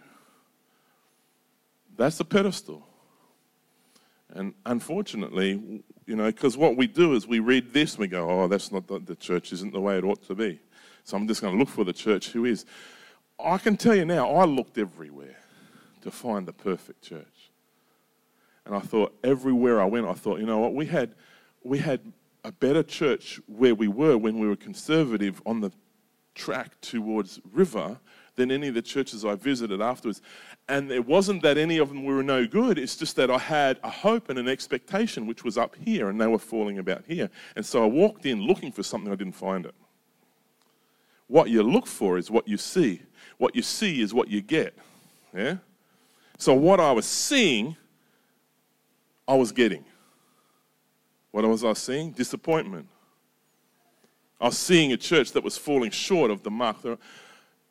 [1.96, 2.86] That's the pedestal.
[4.30, 8.28] And unfortunately, you know, because what we do is we read this and we go,
[8.28, 10.60] oh, that's not the, the church isn't the way it ought to be.
[11.04, 12.64] So I'm just going to look for the church who is.
[13.38, 15.36] I can tell you now, I looked everywhere
[16.02, 17.50] to find the perfect church.
[18.66, 21.14] And I thought everywhere I went, I thought, you know what, we had
[21.64, 22.00] we had
[22.44, 25.72] a better church where we were when we were conservative on the
[26.34, 27.98] track towards river
[28.36, 30.20] than any of the churches I visited afterwards.
[30.68, 33.78] And it wasn't that any of them were no good, it's just that I had
[33.82, 37.30] a hope and an expectation which was up here and they were falling about here.
[37.56, 39.74] And so I walked in looking for something, I didn't find it.
[41.28, 43.02] What you look for is what you see.
[43.38, 44.76] What you see is what you get.
[45.34, 45.56] Yeah?
[46.38, 47.76] So what I was seeing,
[49.26, 49.84] I was getting.
[51.34, 52.12] What was I seeing?
[52.12, 52.86] Disappointment.
[54.40, 56.76] I was seeing a church that was falling short of the mark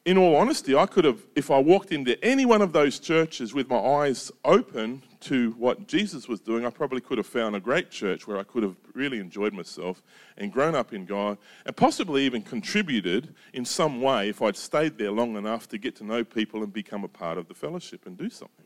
[0.06, 3.54] in all honesty, I could have, if I walked into any one of those churches
[3.54, 7.60] with my eyes open to what Jesus was doing, I probably could have found a
[7.62, 10.04] great church where I could have really enjoyed myself
[10.38, 14.98] and grown up in God and possibly even contributed in some way if I'd stayed
[14.98, 18.06] there long enough to get to know people and become a part of the fellowship
[18.06, 18.66] and do something.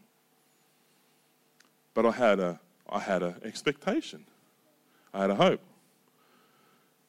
[1.93, 4.25] But I had a, I had an expectation,
[5.17, 5.61] I had a hope.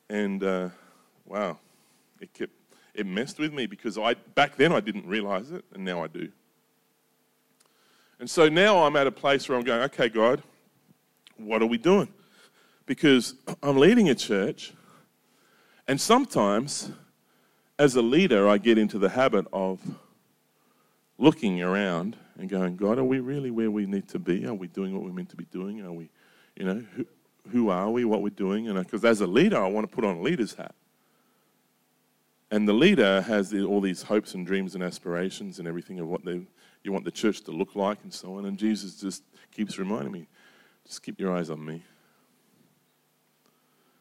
[0.08, 0.70] And uh,
[1.26, 1.58] wow,
[2.20, 2.52] it kept
[2.94, 6.06] it messed with me because I back then I didn't realize it, and now I
[6.06, 6.30] do.
[8.18, 10.42] And so now I'm at a place where I'm going, okay, God,
[11.36, 12.08] what are we doing?
[12.86, 14.72] Because I'm leading a church,
[15.86, 16.90] and sometimes
[17.78, 19.80] as a leader, I get into the habit of
[21.18, 24.46] looking around and going, God, are we really where we need to be?
[24.46, 25.82] Are we doing what we're meant to be doing?
[25.82, 26.08] Are we,
[26.56, 27.04] you know, who,
[27.50, 28.04] who are we?
[28.04, 28.68] What we're doing?
[28.68, 30.74] And because as a leader, I want to put on a leader's hat.
[32.50, 36.08] And the leader has the, all these hopes and dreams and aspirations and everything of
[36.08, 36.46] what they,
[36.82, 38.46] you want the church to look like and so on.
[38.46, 40.26] And Jesus just keeps reminding me
[40.86, 41.82] just keep your eyes on me.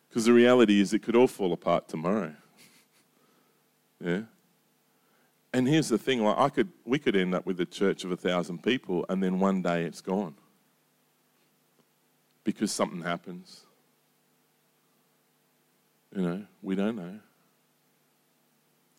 [0.07, 2.33] Because the reality is, it could all fall apart tomorrow.
[4.01, 4.21] yeah?
[5.51, 8.11] And here's the thing like I could, we could end up with a church of
[8.11, 10.35] a thousand people, and then one day it's gone
[12.47, 13.65] because something happens.
[16.15, 17.19] You know, we don't know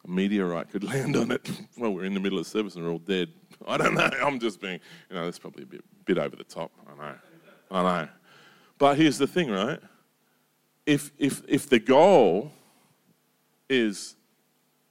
[0.04, 1.50] a meteorite could land on it.
[1.78, 3.30] well, we're in the middle of service and we're all dead.
[3.66, 4.10] I don't know.
[4.22, 6.70] I'm just being, you know, that's probably a bit, bit over the top.
[6.86, 7.14] I know.
[7.70, 8.08] I know.
[8.76, 9.80] But here's the thing, right?
[10.84, 12.52] If, if, if the goal
[13.70, 14.14] is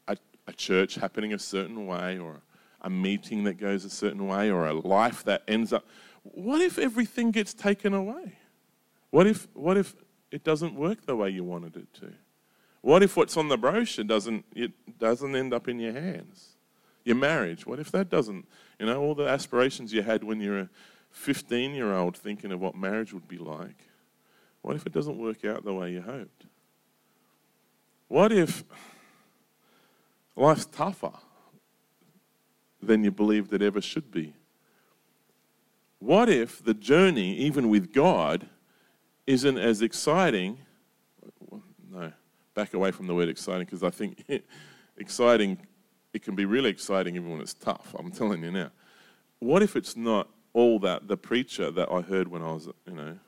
[0.08, 0.18] a,
[0.48, 2.42] a church happening a certain way or
[2.82, 5.86] a meeting that goes a certain way or a life that ends up,
[6.24, 8.38] what if everything gets taken away?
[9.10, 9.96] What if, what if
[10.32, 12.14] it doesn't work the way you wanted it to?
[12.82, 16.56] What if what's on the brochure doesn't it doesn't end up in your hands?
[17.04, 17.66] Your marriage.
[17.66, 18.48] What if that doesn't?
[18.80, 20.70] You know, all the aspirations you had when you were a
[21.12, 23.88] 15 year old thinking of what marriage would be like.
[24.62, 26.46] What if it doesn't work out the way you hoped?
[28.08, 28.64] What if
[30.36, 31.14] life's tougher
[32.82, 34.34] than you believed it ever should be?
[36.00, 38.48] What if the journey, even with God,
[39.28, 40.58] isn't as exciting?
[41.92, 42.12] No,
[42.56, 44.24] back away from the word exciting because I think
[44.98, 45.60] exciting,
[46.14, 47.94] it can be really exciting even when it's tough.
[48.00, 48.72] I'm telling you now.
[49.40, 52.94] What if it's not all that the preacher that I heard when I was, you
[52.94, 53.20] know,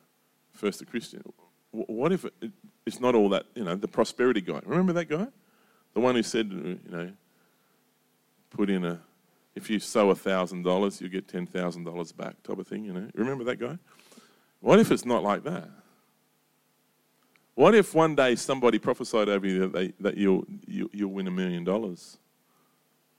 [0.53, 1.21] first a Christian?
[1.71, 2.25] What if
[2.85, 4.61] it's not all that, you know, the prosperity guy?
[4.65, 5.27] Remember that guy?
[5.93, 7.11] The one who said, uh, you know,
[8.49, 8.99] put in a,
[9.53, 12.85] if you sow a thousand dollars, you get ten thousand dollars back, type of thing.
[12.85, 13.77] You know, remember that guy?
[14.61, 15.69] What if it's not like that?
[17.59, 21.27] What if one day somebody prophesied over you that, they, that you'll, you, you'll win
[21.27, 22.17] a million dollars?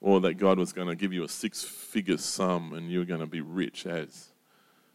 [0.00, 3.20] Or that God was going to give you a six figure sum and you're going
[3.20, 4.30] to be rich as?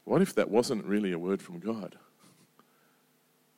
[0.03, 1.95] What if that wasn't really a word from God?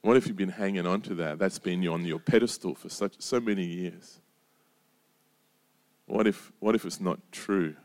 [0.01, 1.39] What if you've been hanging on to that?
[1.39, 4.19] That's been on your pedestal for such, so many years.
[6.05, 7.77] What if, what if it's not true?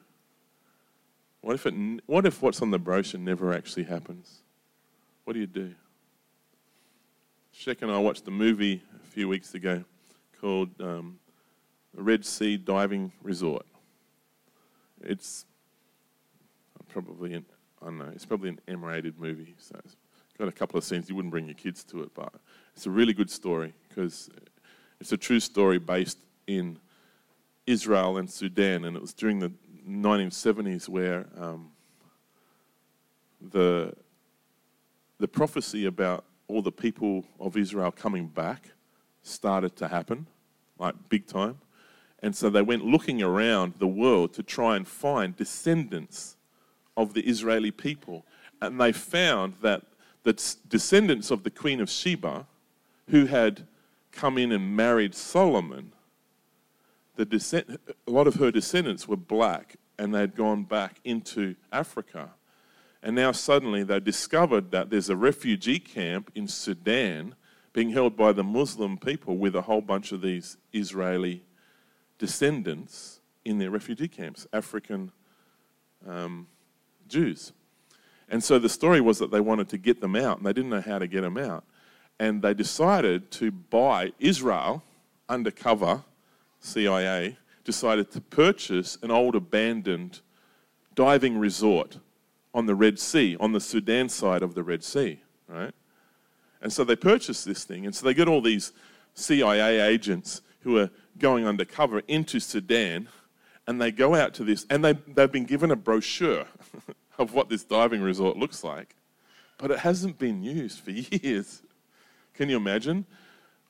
[1.41, 1.75] What if, it,
[2.07, 4.43] what if what's on the brochure never actually happens?
[5.23, 5.77] What do you do?
[7.55, 9.85] Shek and I watched a movie a few weeks ago
[10.41, 11.19] called um,
[11.95, 13.67] Red Sea Diving Resort.
[15.03, 15.45] It's
[16.89, 17.45] probably an,
[17.81, 19.97] I don't know, it's probably an M-rated movie, so it's
[20.39, 21.09] got a couple of scenes.
[21.09, 22.33] You wouldn't bring your kids to it, but
[22.75, 24.31] it's a really good story because
[24.99, 26.79] it's a true story based in
[27.67, 29.53] Israel and Sudan, and it was during the
[29.87, 31.71] 1970s where um,
[33.41, 33.95] the
[35.19, 38.73] the prophecy about all the people of Israel coming back
[39.23, 40.27] started to happen,
[40.79, 41.59] like big time.
[42.23, 46.37] And so they went looking around the world to try and find descendants
[46.97, 48.27] of the Israeli people.
[48.61, 49.83] And they found that
[50.25, 50.35] the
[50.69, 52.47] descendants of the Queen of Sheba,
[53.09, 53.67] who had
[54.13, 55.93] come in and married Solomon,
[57.17, 62.31] the a lot of her descendants were black and they'd gone back into Africa.
[63.03, 67.35] And now suddenly they discovered that there's a refugee camp in Sudan
[67.73, 71.43] being held by the Muslim people with a whole bunch of these Israeli
[72.19, 75.11] descendants in their refugee camps, African
[76.07, 76.47] um,
[77.09, 77.53] Jews.
[78.29, 80.71] And so the story was that they wanted to get them out and they didn't
[80.71, 81.65] know how to get them out.
[82.21, 84.83] And they decided to buy Israel
[85.29, 86.05] undercover,
[86.61, 90.21] CIA, decided to purchase an old abandoned
[90.95, 91.99] diving resort
[92.55, 95.73] on the Red Sea, on the Sudan side of the Red Sea, right?
[96.61, 97.87] And so they purchase this thing.
[97.87, 98.73] And so they get all these
[99.15, 103.09] CIA agents who are going undercover into Sudan
[103.67, 106.47] and they go out to this and they, they've been given a brochure
[107.19, 108.95] of what this diving resort looks like,
[109.59, 111.63] but it hasn't been used for years.
[112.35, 113.07] Can you imagine?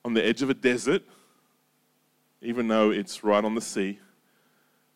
[0.04, 1.02] On the edge of a desert,
[2.40, 4.00] even though it's right on the sea,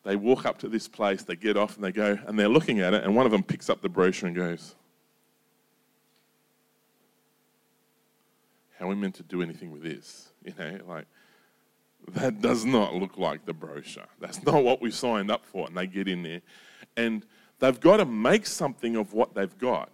[0.07, 2.79] they walk up to this place, they get off and they go, and they're looking
[2.79, 4.73] at it, and one of them picks up the brochure and goes,
[8.79, 10.29] How are we meant to do anything with this?
[10.45, 11.07] You know, like,
[12.09, 14.05] that does not look like the brochure.
[14.21, 15.67] That's not what we signed up for.
[15.67, 16.41] And they get in there,
[16.95, 17.25] and
[17.59, 19.89] they've got to make something of what they've got,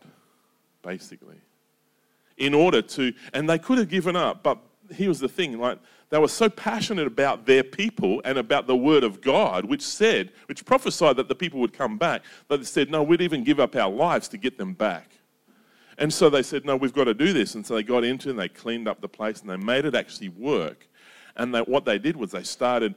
[0.83, 1.41] basically,
[2.37, 4.59] in order to, and they could have given up, but
[4.91, 9.03] here's the thing like they were so passionate about their people and about the word
[9.03, 12.91] of God, which said, which prophesied that the people would come back, that they said,
[12.91, 15.17] no, we'd even give up our lives to get them back.
[15.97, 17.55] And so they said, no, we've got to do this.
[17.55, 19.95] And so they got into and they cleaned up the place and they made it
[19.95, 20.87] actually work.
[21.35, 22.93] And they, what they did was they started,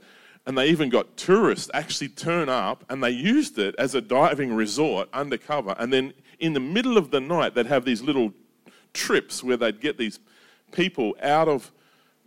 [0.46, 4.54] and they even got tourists actually turn up and they used it as a diving
[4.54, 5.74] resort undercover.
[5.78, 8.32] And then in the middle of the night, they'd have these little
[8.92, 10.20] trips where they'd get these
[10.70, 11.72] people out of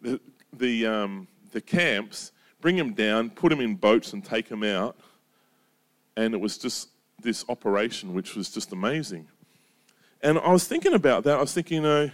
[0.02, 0.20] the,
[0.54, 2.32] the, um, the camps,
[2.62, 4.98] bring them down, put them in boats, and take them out.
[6.16, 6.90] And it was just
[7.22, 9.28] this operation, which was just amazing.
[10.22, 11.38] And I was thinking about that.
[11.38, 12.12] I was thinking, you know,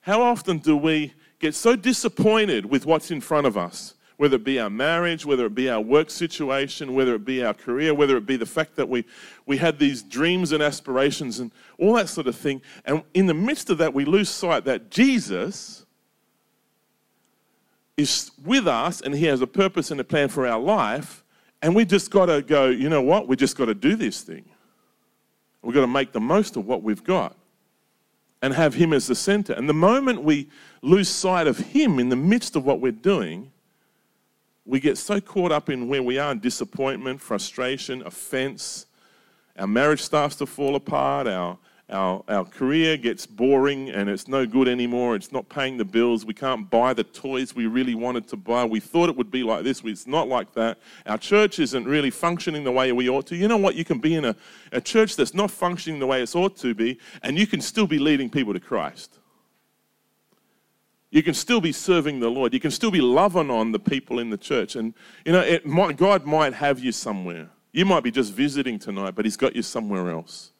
[0.00, 3.94] how often do we get so disappointed with what's in front of us?
[4.16, 7.54] Whether it be our marriage, whether it be our work situation, whether it be our
[7.54, 9.04] career, whether it be the fact that we,
[9.44, 12.62] we had these dreams and aspirations and all that sort of thing.
[12.84, 15.83] And in the midst of that, we lose sight that Jesus
[17.96, 21.24] is with us and He has a purpose and a plan for our life.
[21.62, 23.28] And we just got to go, you know what?
[23.28, 24.44] We just got to do this thing.
[25.62, 27.36] We've got to make the most of what we've got
[28.42, 29.54] and have Him as the center.
[29.54, 30.50] And the moment we
[30.82, 33.50] lose sight of Him in the midst of what we're doing,
[34.66, 38.86] we get so caught up in where we are in disappointment, frustration, offense.
[39.58, 41.26] Our marriage starts to fall apart.
[41.26, 41.56] Our
[41.90, 45.16] our, our career gets boring and it's no good anymore.
[45.16, 46.24] It's not paying the bills.
[46.24, 48.64] We can't buy the toys we really wanted to buy.
[48.64, 49.82] We thought it would be like this.
[49.84, 50.78] It's not like that.
[51.04, 53.36] Our church isn't really functioning the way we ought to.
[53.36, 53.74] You know what?
[53.74, 54.34] You can be in a,
[54.72, 57.86] a church that's not functioning the way it ought to be, and you can still
[57.86, 59.18] be leading people to Christ.
[61.10, 62.54] You can still be serving the Lord.
[62.54, 64.74] You can still be loving on the people in the church.
[64.74, 64.94] And,
[65.24, 67.50] you know, might, God might have you somewhere.
[67.72, 70.50] You might be just visiting tonight, but He's got you somewhere else.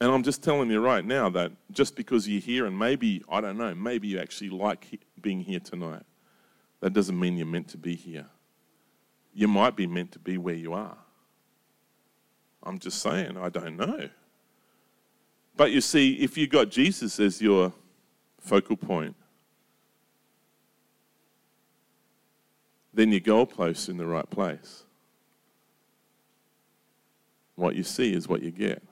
[0.00, 3.40] And I'm just telling you right now that just because you're here and maybe, I
[3.40, 6.02] don't know, maybe you actually like being here tonight,
[6.80, 8.26] that doesn't mean you're meant to be here.
[9.34, 10.96] You might be meant to be where you are.
[12.62, 14.08] I'm just saying, I don't know.
[15.56, 17.72] But you see, if you've got Jesus as your
[18.40, 19.14] focal point,
[22.94, 24.84] then your goalposts in the right place.
[27.56, 28.82] What you see is what you get.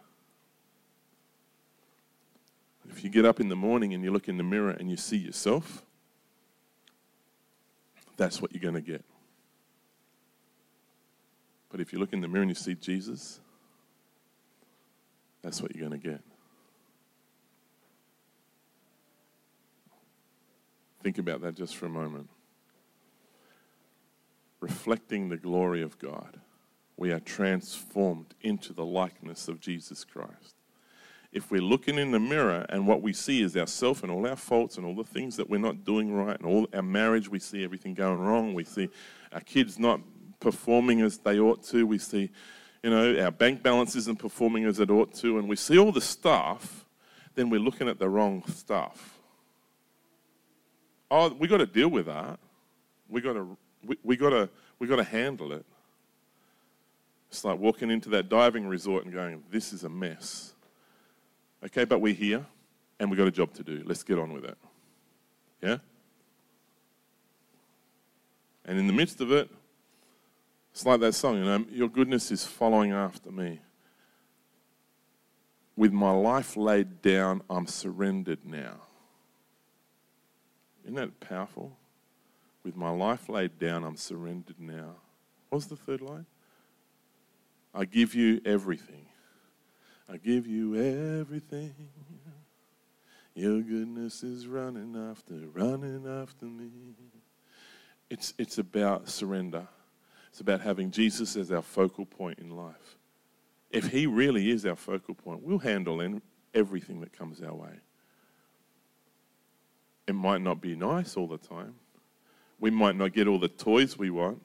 [2.99, 4.97] If you get up in the morning and you look in the mirror and you
[4.97, 5.85] see yourself,
[8.17, 9.05] that's what you're going to get.
[11.71, 13.39] But if you look in the mirror and you see Jesus,
[15.43, 16.21] that's what you're going to get.
[21.01, 22.29] Think about that just for a moment.
[24.59, 26.41] Reflecting the glory of God,
[26.97, 30.58] we are transformed into the likeness of Jesus Christ
[31.33, 34.37] if we're looking in the mirror and what we see is ourself and all our
[34.37, 37.39] faults and all the things that we're not doing right and all our marriage, we
[37.39, 38.55] see everything going wrong.
[38.55, 38.89] We see
[39.33, 40.01] our kids not
[40.41, 41.87] performing as they ought to.
[41.87, 42.31] We see,
[42.83, 45.39] you know, our bank balance isn't performing as it ought to.
[45.39, 46.87] And we see all the stuff,
[47.35, 49.19] then we're looking at the wrong stuff.
[51.11, 52.39] Oh, we got to deal with that.
[53.09, 54.49] We got to we, we got to
[54.79, 55.65] we got to handle it.
[57.31, 60.55] It's like walking into that diving resort and going, "This is a mess."
[61.65, 62.47] Okay, but we're here,
[62.99, 63.83] and we've got a job to do.
[63.85, 64.57] Let's get on with it.
[65.63, 65.79] Yeah.
[68.65, 69.51] And in the midst of it,
[70.73, 73.61] it's like that song, you know, your goodness is following after me.
[75.77, 78.75] With my life laid down, I'm surrendered now.
[80.85, 81.77] Isn't that powerful?
[82.63, 84.95] With my life laid down, I'm surrendered now.
[85.49, 86.27] What was the third line?
[87.75, 89.08] I give you everything.
[90.11, 90.75] I give you
[91.21, 91.75] everything.
[93.35, 96.71] Your goodness is running after, running after me.
[98.11, 99.69] It's, it's about surrender.
[100.31, 102.97] It's about having Jesus as our focal point in life.
[103.71, 106.03] If He really is our focal point, we'll handle
[106.55, 107.81] everything that comes our way.
[110.07, 111.75] It might not be nice all the time.
[112.59, 114.43] We might not get all the toys we want.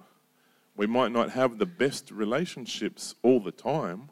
[0.76, 4.09] We might not have the best relationships all the time.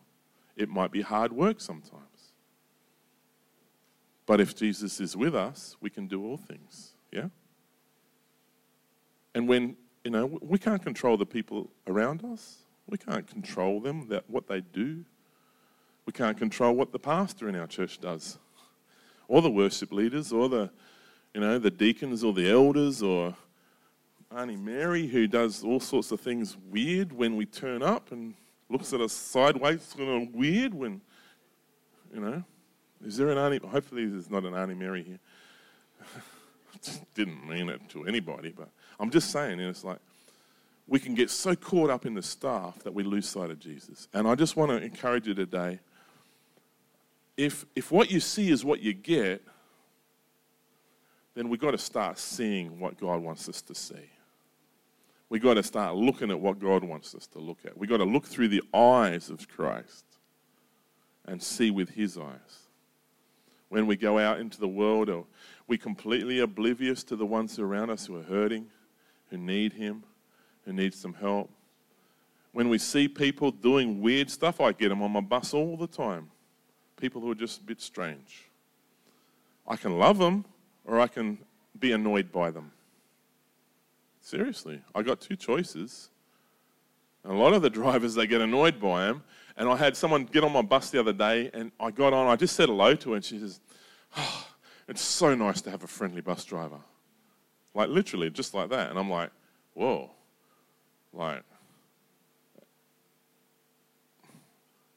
[0.56, 2.06] It might be hard work sometimes.
[4.26, 6.91] But if Jesus is with us, we can do all things.
[7.12, 7.28] Yeah?
[9.34, 14.08] And when, you know, we can't control the people around us, we can't control them,
[14.10, 15.04] that, what they do.
[16.06, 18.38] We can't control what the pastor in our church does,
[19.28, 20.70] or the worship leaders, or the,
[21.34, 23.36] you know, the deacons, or the elders, or
[24.36, 28.34] Auntie Mary, who does all sorts of things weird when we turn up and
[28.72, 31.01] looks at us sideways, of weird when,
[32.13, 32.43] you know.
[33.05, 33.65] Is there an Auntie?
[33.67, 35.19] Hopefully, there's not an Auntie Mary here.
[37.15, 38.69] Didn't mean it to anybody, but
[38.99, 39.99] I'm just saying, it's like
[40.88, 44.07] we can get so caught up in the staff that we lose sight of Jesus.
[44.13, 45.80] And I just want to encourage you today
[47.38, 49.41] if, if what you see is what you get,
[51.34, 54.09] then we've got to start seeing what God wants us to see.
[55.32, 57.76] We've got to start looking at what God wants us to look at.
[57.76, 60.06] We've got to look through the eyes of Christ
[61.26, 62.68] and see with His eyes.
[63.70, 65.24] When we go out into the world, are
[65.68, 68.68] we completely oblivious to the ones around us who are hurting?
[69.32, 70.04] who need Him,
[70.66, 71.50] who need some help.
[72.52, 75.88] When we see people doing weird stuff, I get them on my bus all the
[75.88, 76.30] time.
[77.00, 78.50] People who are just a bit strange.
[79.66, 80.46] I can love them
[80.86, 81.40] or I can
[81.80, 82.72] be annoyed by them.
[84.22, 86.09] Seriously, I got two choices.
[87.24, 89.24] And a lot of the drivers, they get annoyed by them.
[89.57, 92.28] And I had someone get on my bus the other day, and I got on,
[92.28, 93.59] I just said hello to her, and she says,
[94.17, 94.47] oh,
[94.88, 96.80] It's so nice to have a friendly bus driver.
[97.74, 98.89] Like literally, just like that.
[98.89, 99.32] And I'm like,
[99.74, 100.11] whoa.
[101.13, 101.43] Like,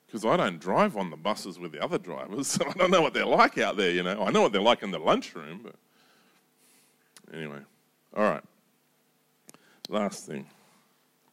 [0.06, 3.02] because I don't drive on the buses with the other drivers, so I don't know
[3.02, 4.22] what they're like out there, you know.
[4.22, 5.74] I know what they're like in the lunchroom, but
[7.36, 7.58] anyway.
[8.16, 8.42] All right.
[9.88, 10.46] Last thing.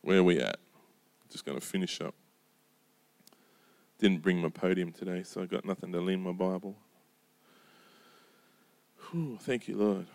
[0.02, 0.58] Where are we at?
[1.30, 2.14] Just going to finish up.
[4.00, 6.76] Didn't bring my podium today, so I got nothing to lean my Bible.
[9.12, 10.08] Whew, thank you, Lord.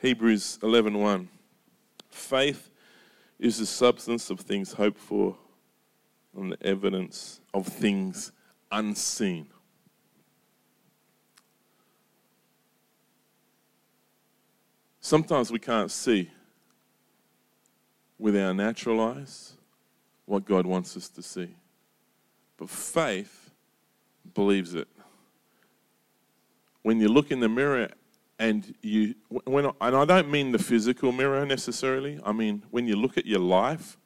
[0.00, 1.28] Hebrews 11:1
[2.10, 2.70] Faith
[3.38, 5.36] is the substance of things hoped for
[6.36, 8.32] and the evidence of things
[8.70, 9.48] unseen.
[15.06, 16.28] Sometimes we can't see
[18.18, 19.52] with our natural eyes
[20.24, 21.54] what God wants us to see.
[22.56, 23.52] But faith
[24.34, 24.88] believes it.
[26.82, 27.88] When you look in the mirror
[28.40, 32.18] and you when and I don't mean the physical mirror necessarily.
[32.24, 33.96] I mean when you look at your life,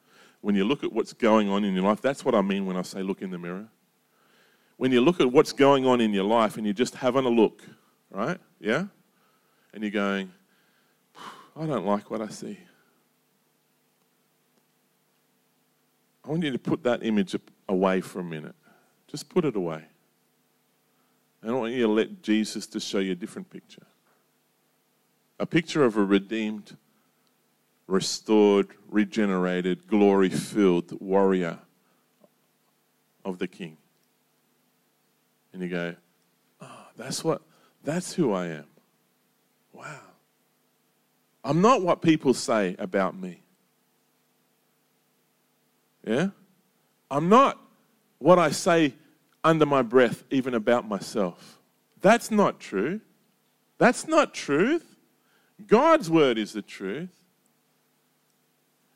[0.41, 2.77] when you look at what's going on in your life, that's what I mean when
[2.77, 3.67] I say look in the mirror.
[4.77, 7.29] When you look at what's going on in your life and you're just having a
[7.29, 7.63] look,
[8.11, 8.37] right?
[8.59, 8.85] Yeah?
[9.73, 10.31] And you're going,
[11.55, 12.57] I don't like what I see.
[16.23, 17.35] I want you to put that image
[17.67, 18.55] away for a minute.
[19.07, 19.83] Just put it away.
[21.41, 23.85] And I want you to let Jesus to show you a different picture
[25.39, 26.77] a picture of a redeemed,
[27.87, 31.57] restored, regenerated, glory filled warrior
[33.25, 33.75] of the king.
[35.51, 35.95] And you go,
[36.61, 37.41] oh, that's what,
[37.83, 38.65] that's who I am.
[39.73, 40.10] Wow.
[41.43, 43.41] I'm not what people say about me.
[46.05, 46.29] Yeah?
[47.09, 47.59] I'm not
[48.19, 48.93] what I say
[49.43, 51.59] under my breath, even about myself.
[51.99, 53.01] That's not true.
[53.77, 54.95] That's not truth.
[55.67, 57.23] God's word is the truth.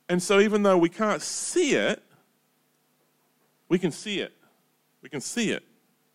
[0.08, 2.02] And so, even though we can't see it,
[3.68, 4.34] we can see it.
[5.02, 5.64] We can see it.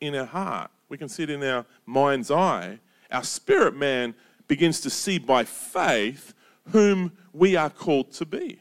[0.00, 2.78] in our heart, we can see it in our mind's eye.
[3.10, 4.14] Our spirit man
[4.50, 6.34] begins to see by faith
[6.72, 8.58] whom we are called to be,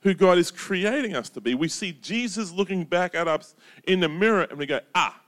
[0.00, 1.54] who God is creating us to be.
[1.54, 3.54] We see Jesus looking back at us
[3.86, 5.20] in the mirror and we go, ah,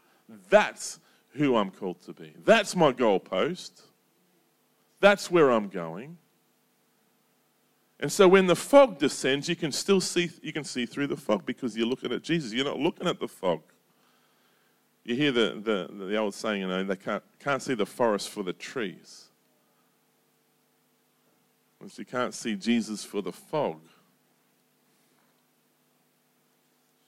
[0.48, 1.00] that's
[1.32, 2.32] who I'm called to be.
[2.46, 3.82] That's my goalpost.
[5.00, 6.16] That's where I'm going.
[8.00, 11.16] And so when the fog descends, you can still see you can see through the
[11.16, 12.54] fog because you're looking at Jesus.
[12.54, 13.60] You're not looking at the fog.
[15.08, 18.28] You hear the, the, the old saying, you know, they can't, can't see the forest
[18.28, 19.28] for the trees.
[21.96, 23.80] you can't see Jesus for the fog.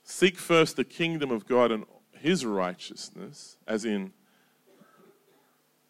[0.03, 4.15] Seek first the kingdom of God and his righteousness, as in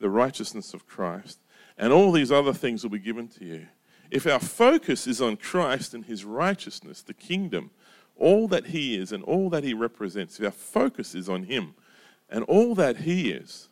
[0.01, 1.39] the righteousness of Christ,
[1.79, 3.69] and all these other things will be given to you.
[4.11, 7.71] If our focus is on Christ and his righteousness, the kingdom,
[8.17, 11.75] all that he is and all that he represents, if our focus is on him
[12.31, 13.68] and all that he is,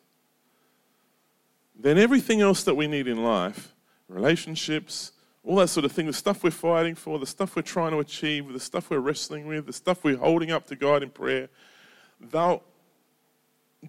[1.78, 3.72] then everything else that we need in life,
[4.08, 5.12] relationships,
[5.44, 8.00] all that sort of thing, the stuff we're fighting for, the stuff we're trying to
[8.00, 11.48] achieve, the stuff we're wrestling with, the stuff we're holding up to God in prayer,
[12.20, 12.62] they'll,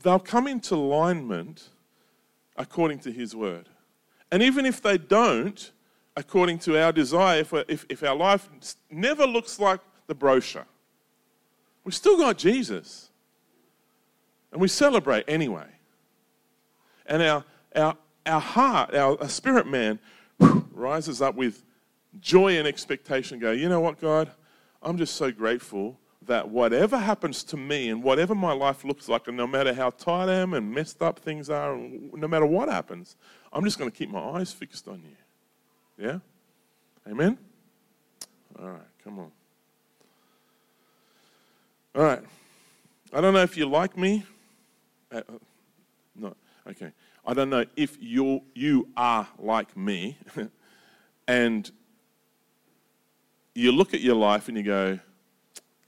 [0.04, 1.70] they'll come into alignment
[2.56, 3.68] according to His word.
[4.32, 5.72] And even if they don't,
[6.16, 8.48] according to our desire, if, if, if our life
[8.92, 10.66] never looks like the brochure,
[11.84, 13.09] we've still got Jesus.
[14.52, 15.68] And we celebrate anyway.
[17.06, 17.44] And our,
[17.76, 20.00] our, our heart, our, our spirit man,
[20.72, 21.64] rises up with
[22.20, 23.40] joy and expectation.
[23.40, 24.32] Go, you know what, God?
[24.82, 29.28] I'm just so grateful that whatever happens to me and whatever my life looks like,
[29.28, 32.70] and no matter how tired I am and messed up things are, no matter what
[32.70, 33.16] happens,
[33.52, 36.06] I'm just going to keep my eyes fixed on you.
[36.06, 36.20] Yeah?
[37.10, 37.38] Amen?
[38.60, 39.32] All right, come on.
[41.96, 42.22] All right.
[43.12, 44.24] I don't know if you like me.
[45.12, 45.38] Uh, uh
[46.16, 46.36] no,
[46.68, 46.92] okay.
[47.26, 50.18] I don't know if you you are like me,
[51.28, 51.70] and
[53.56, 55.00] you look at your life and you go,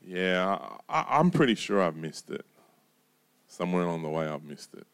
[0.05, 0.57] "Yeah,
[0.89, 2.45] I, I'm pretty sure I've missed it.
[3.47, 4.85] Somewhere along the way, I've missed it."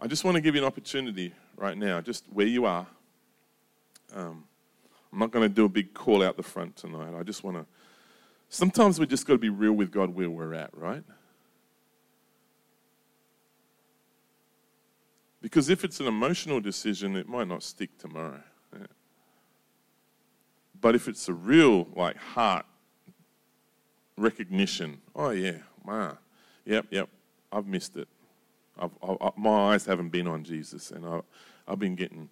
[0.00, 2.86] I just want to give you an opportunity right now, just where you are,
[4.14, 4.44] um,
[5.12, 7.16] I'm not going to do a big call out the front tonight.
[7.18, 7.66] I just want to.
[8.48, 11.04] Sometimes we just got to be real with God where we're at, right?
[15.42, 18.40] Because if it's an emotional decision, it might not stick tomorrow.
[18.72, 18.86] Yeah.
[20.80, 22.64] But if it's a real, like, heart
[24.16, 26.16] recognition, oh, yeah, wow,
[26.64, 27.08] yep, yep,
[27.50, 28.08] I've missed it.
[28.78, 31.20] I've, I, my eyes haven't been on Jesus, and I,
[31.66, 32.28] I've been getting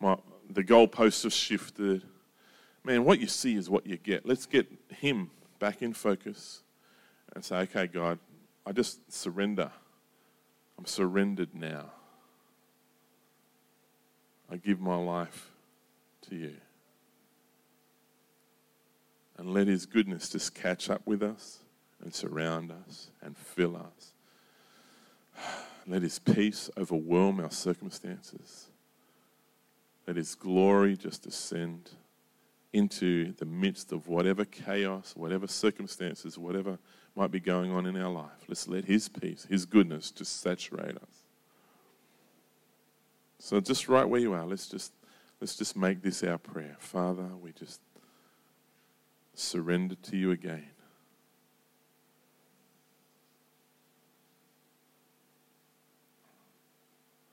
[0.00, 0.16] my,
[0.48, 2.02] the goalposts have shifted.
[2.84, 4.26] Man, what you see is what you get.
[4.26, 6.62] Let's get Him back in focus
[7.34, 8.18] and say, okay, God,
[8.66, 9.70] I just surrender.
[10.78, 11.92] I'm surrendered now.
[14.52, 15.50] I give my life
[16.28, 16.52] to you.
[19.38, 21.60] And let His goodness just catch up with us
[22.02, 24.12] and surround us and fill us.
[25.86, 28.66] Let His peace overwhelm our circumstances.
[30.06, 31.90] Let His glory just descend
[32.74, 36.78] into the midst of whatever chaos, whatever circumstances, whatever
[37.16, 38.44] might be going on in our life.
[38.48, 41.21] Let's let His peace, His goodness just saturate us.
[43.44, 44.92] So just right where you are, let's just
[45.40, 46.76] let's just make this our prayer.
[46.78, 47.80] Father, we just
[49.34, 50.68] surrender to you again.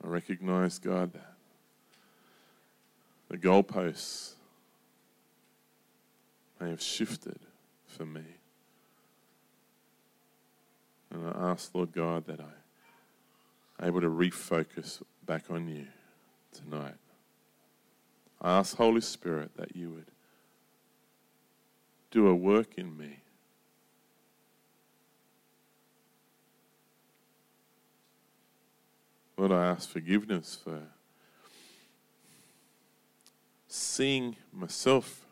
[0.03, 1.35] I recognize, God, that
[3.29, 4.31] the goalposts
[6.59, 7.37] may have shifted
[7.85, 8.25] for me.
[11.11, 15.85] And I ask, Lord God, that I am able to refocus back on you
[16.51, 16.95] tonight.
[18.41, 20.05] I ask, Holy Spirit, that you would
[22.11, 23.19] do a work in me.
[29.37, 30.81] Lord, I ask forgiveness for
[33.67, 35.25] seeing myself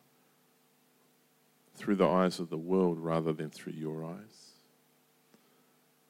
[1.75, 4.51] through the eyes of the world rather than through your eyes.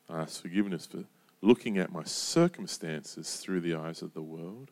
[0.10, 1.04] I ask forgiveness for
[1.42, 4.72] looking at my circumstances through the eyes of the world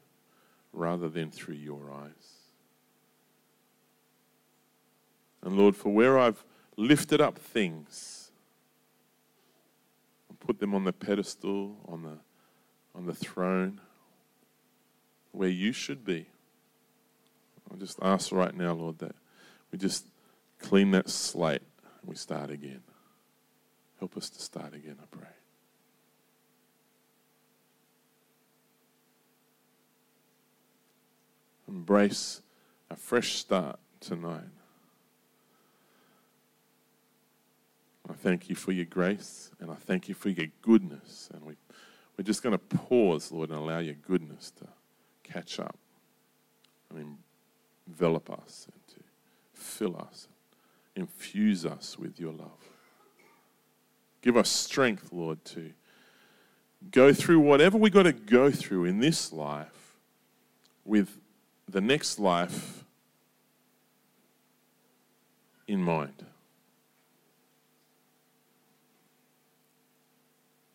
[0.76, 2.36] rather than through your eyes.
[5.42, 6.44] And Lord, for where I've
[6.76, 8.32] lifted up things
[10.30, 12.18] and put them on the pedestal, on the,
[12.94, 13.80] on the throne,
[15.32, 16.26] where you should be.
[17.72, 19.16] I just ask right now, Lord, that
[19.72, 20.06] we just
[20.60, 21.62] clean that slate
[22.02, 22.82] and we start again.
[24.00, 25.28] Help us to start again, I pray.
[31.68, 32.42] Embrace
[32.90, 34.44] a fresh start tonight.
[38.10, 41.30] I thank you for your grace and I thank you for your goodness.
[41.34, 41.56] And we,
[42.18, 44.68] we're just going to pause, Lord, and allow your goodness to
[45.24, 45.78] catch up
[46.90, 47.18] and
[47.88, 49.04] envelop us and to
[49.54, 50.28] fill us,
[50.96, 52.70] infuse us with your love.
[54.22, 55.72] Give us strength, Lord, to
[56.92, 59.96] go through whatever we got to go through in this life
[60.84, 61.18] with
[61.68, 62.84] the next life
[65.68, 66.26] in mind.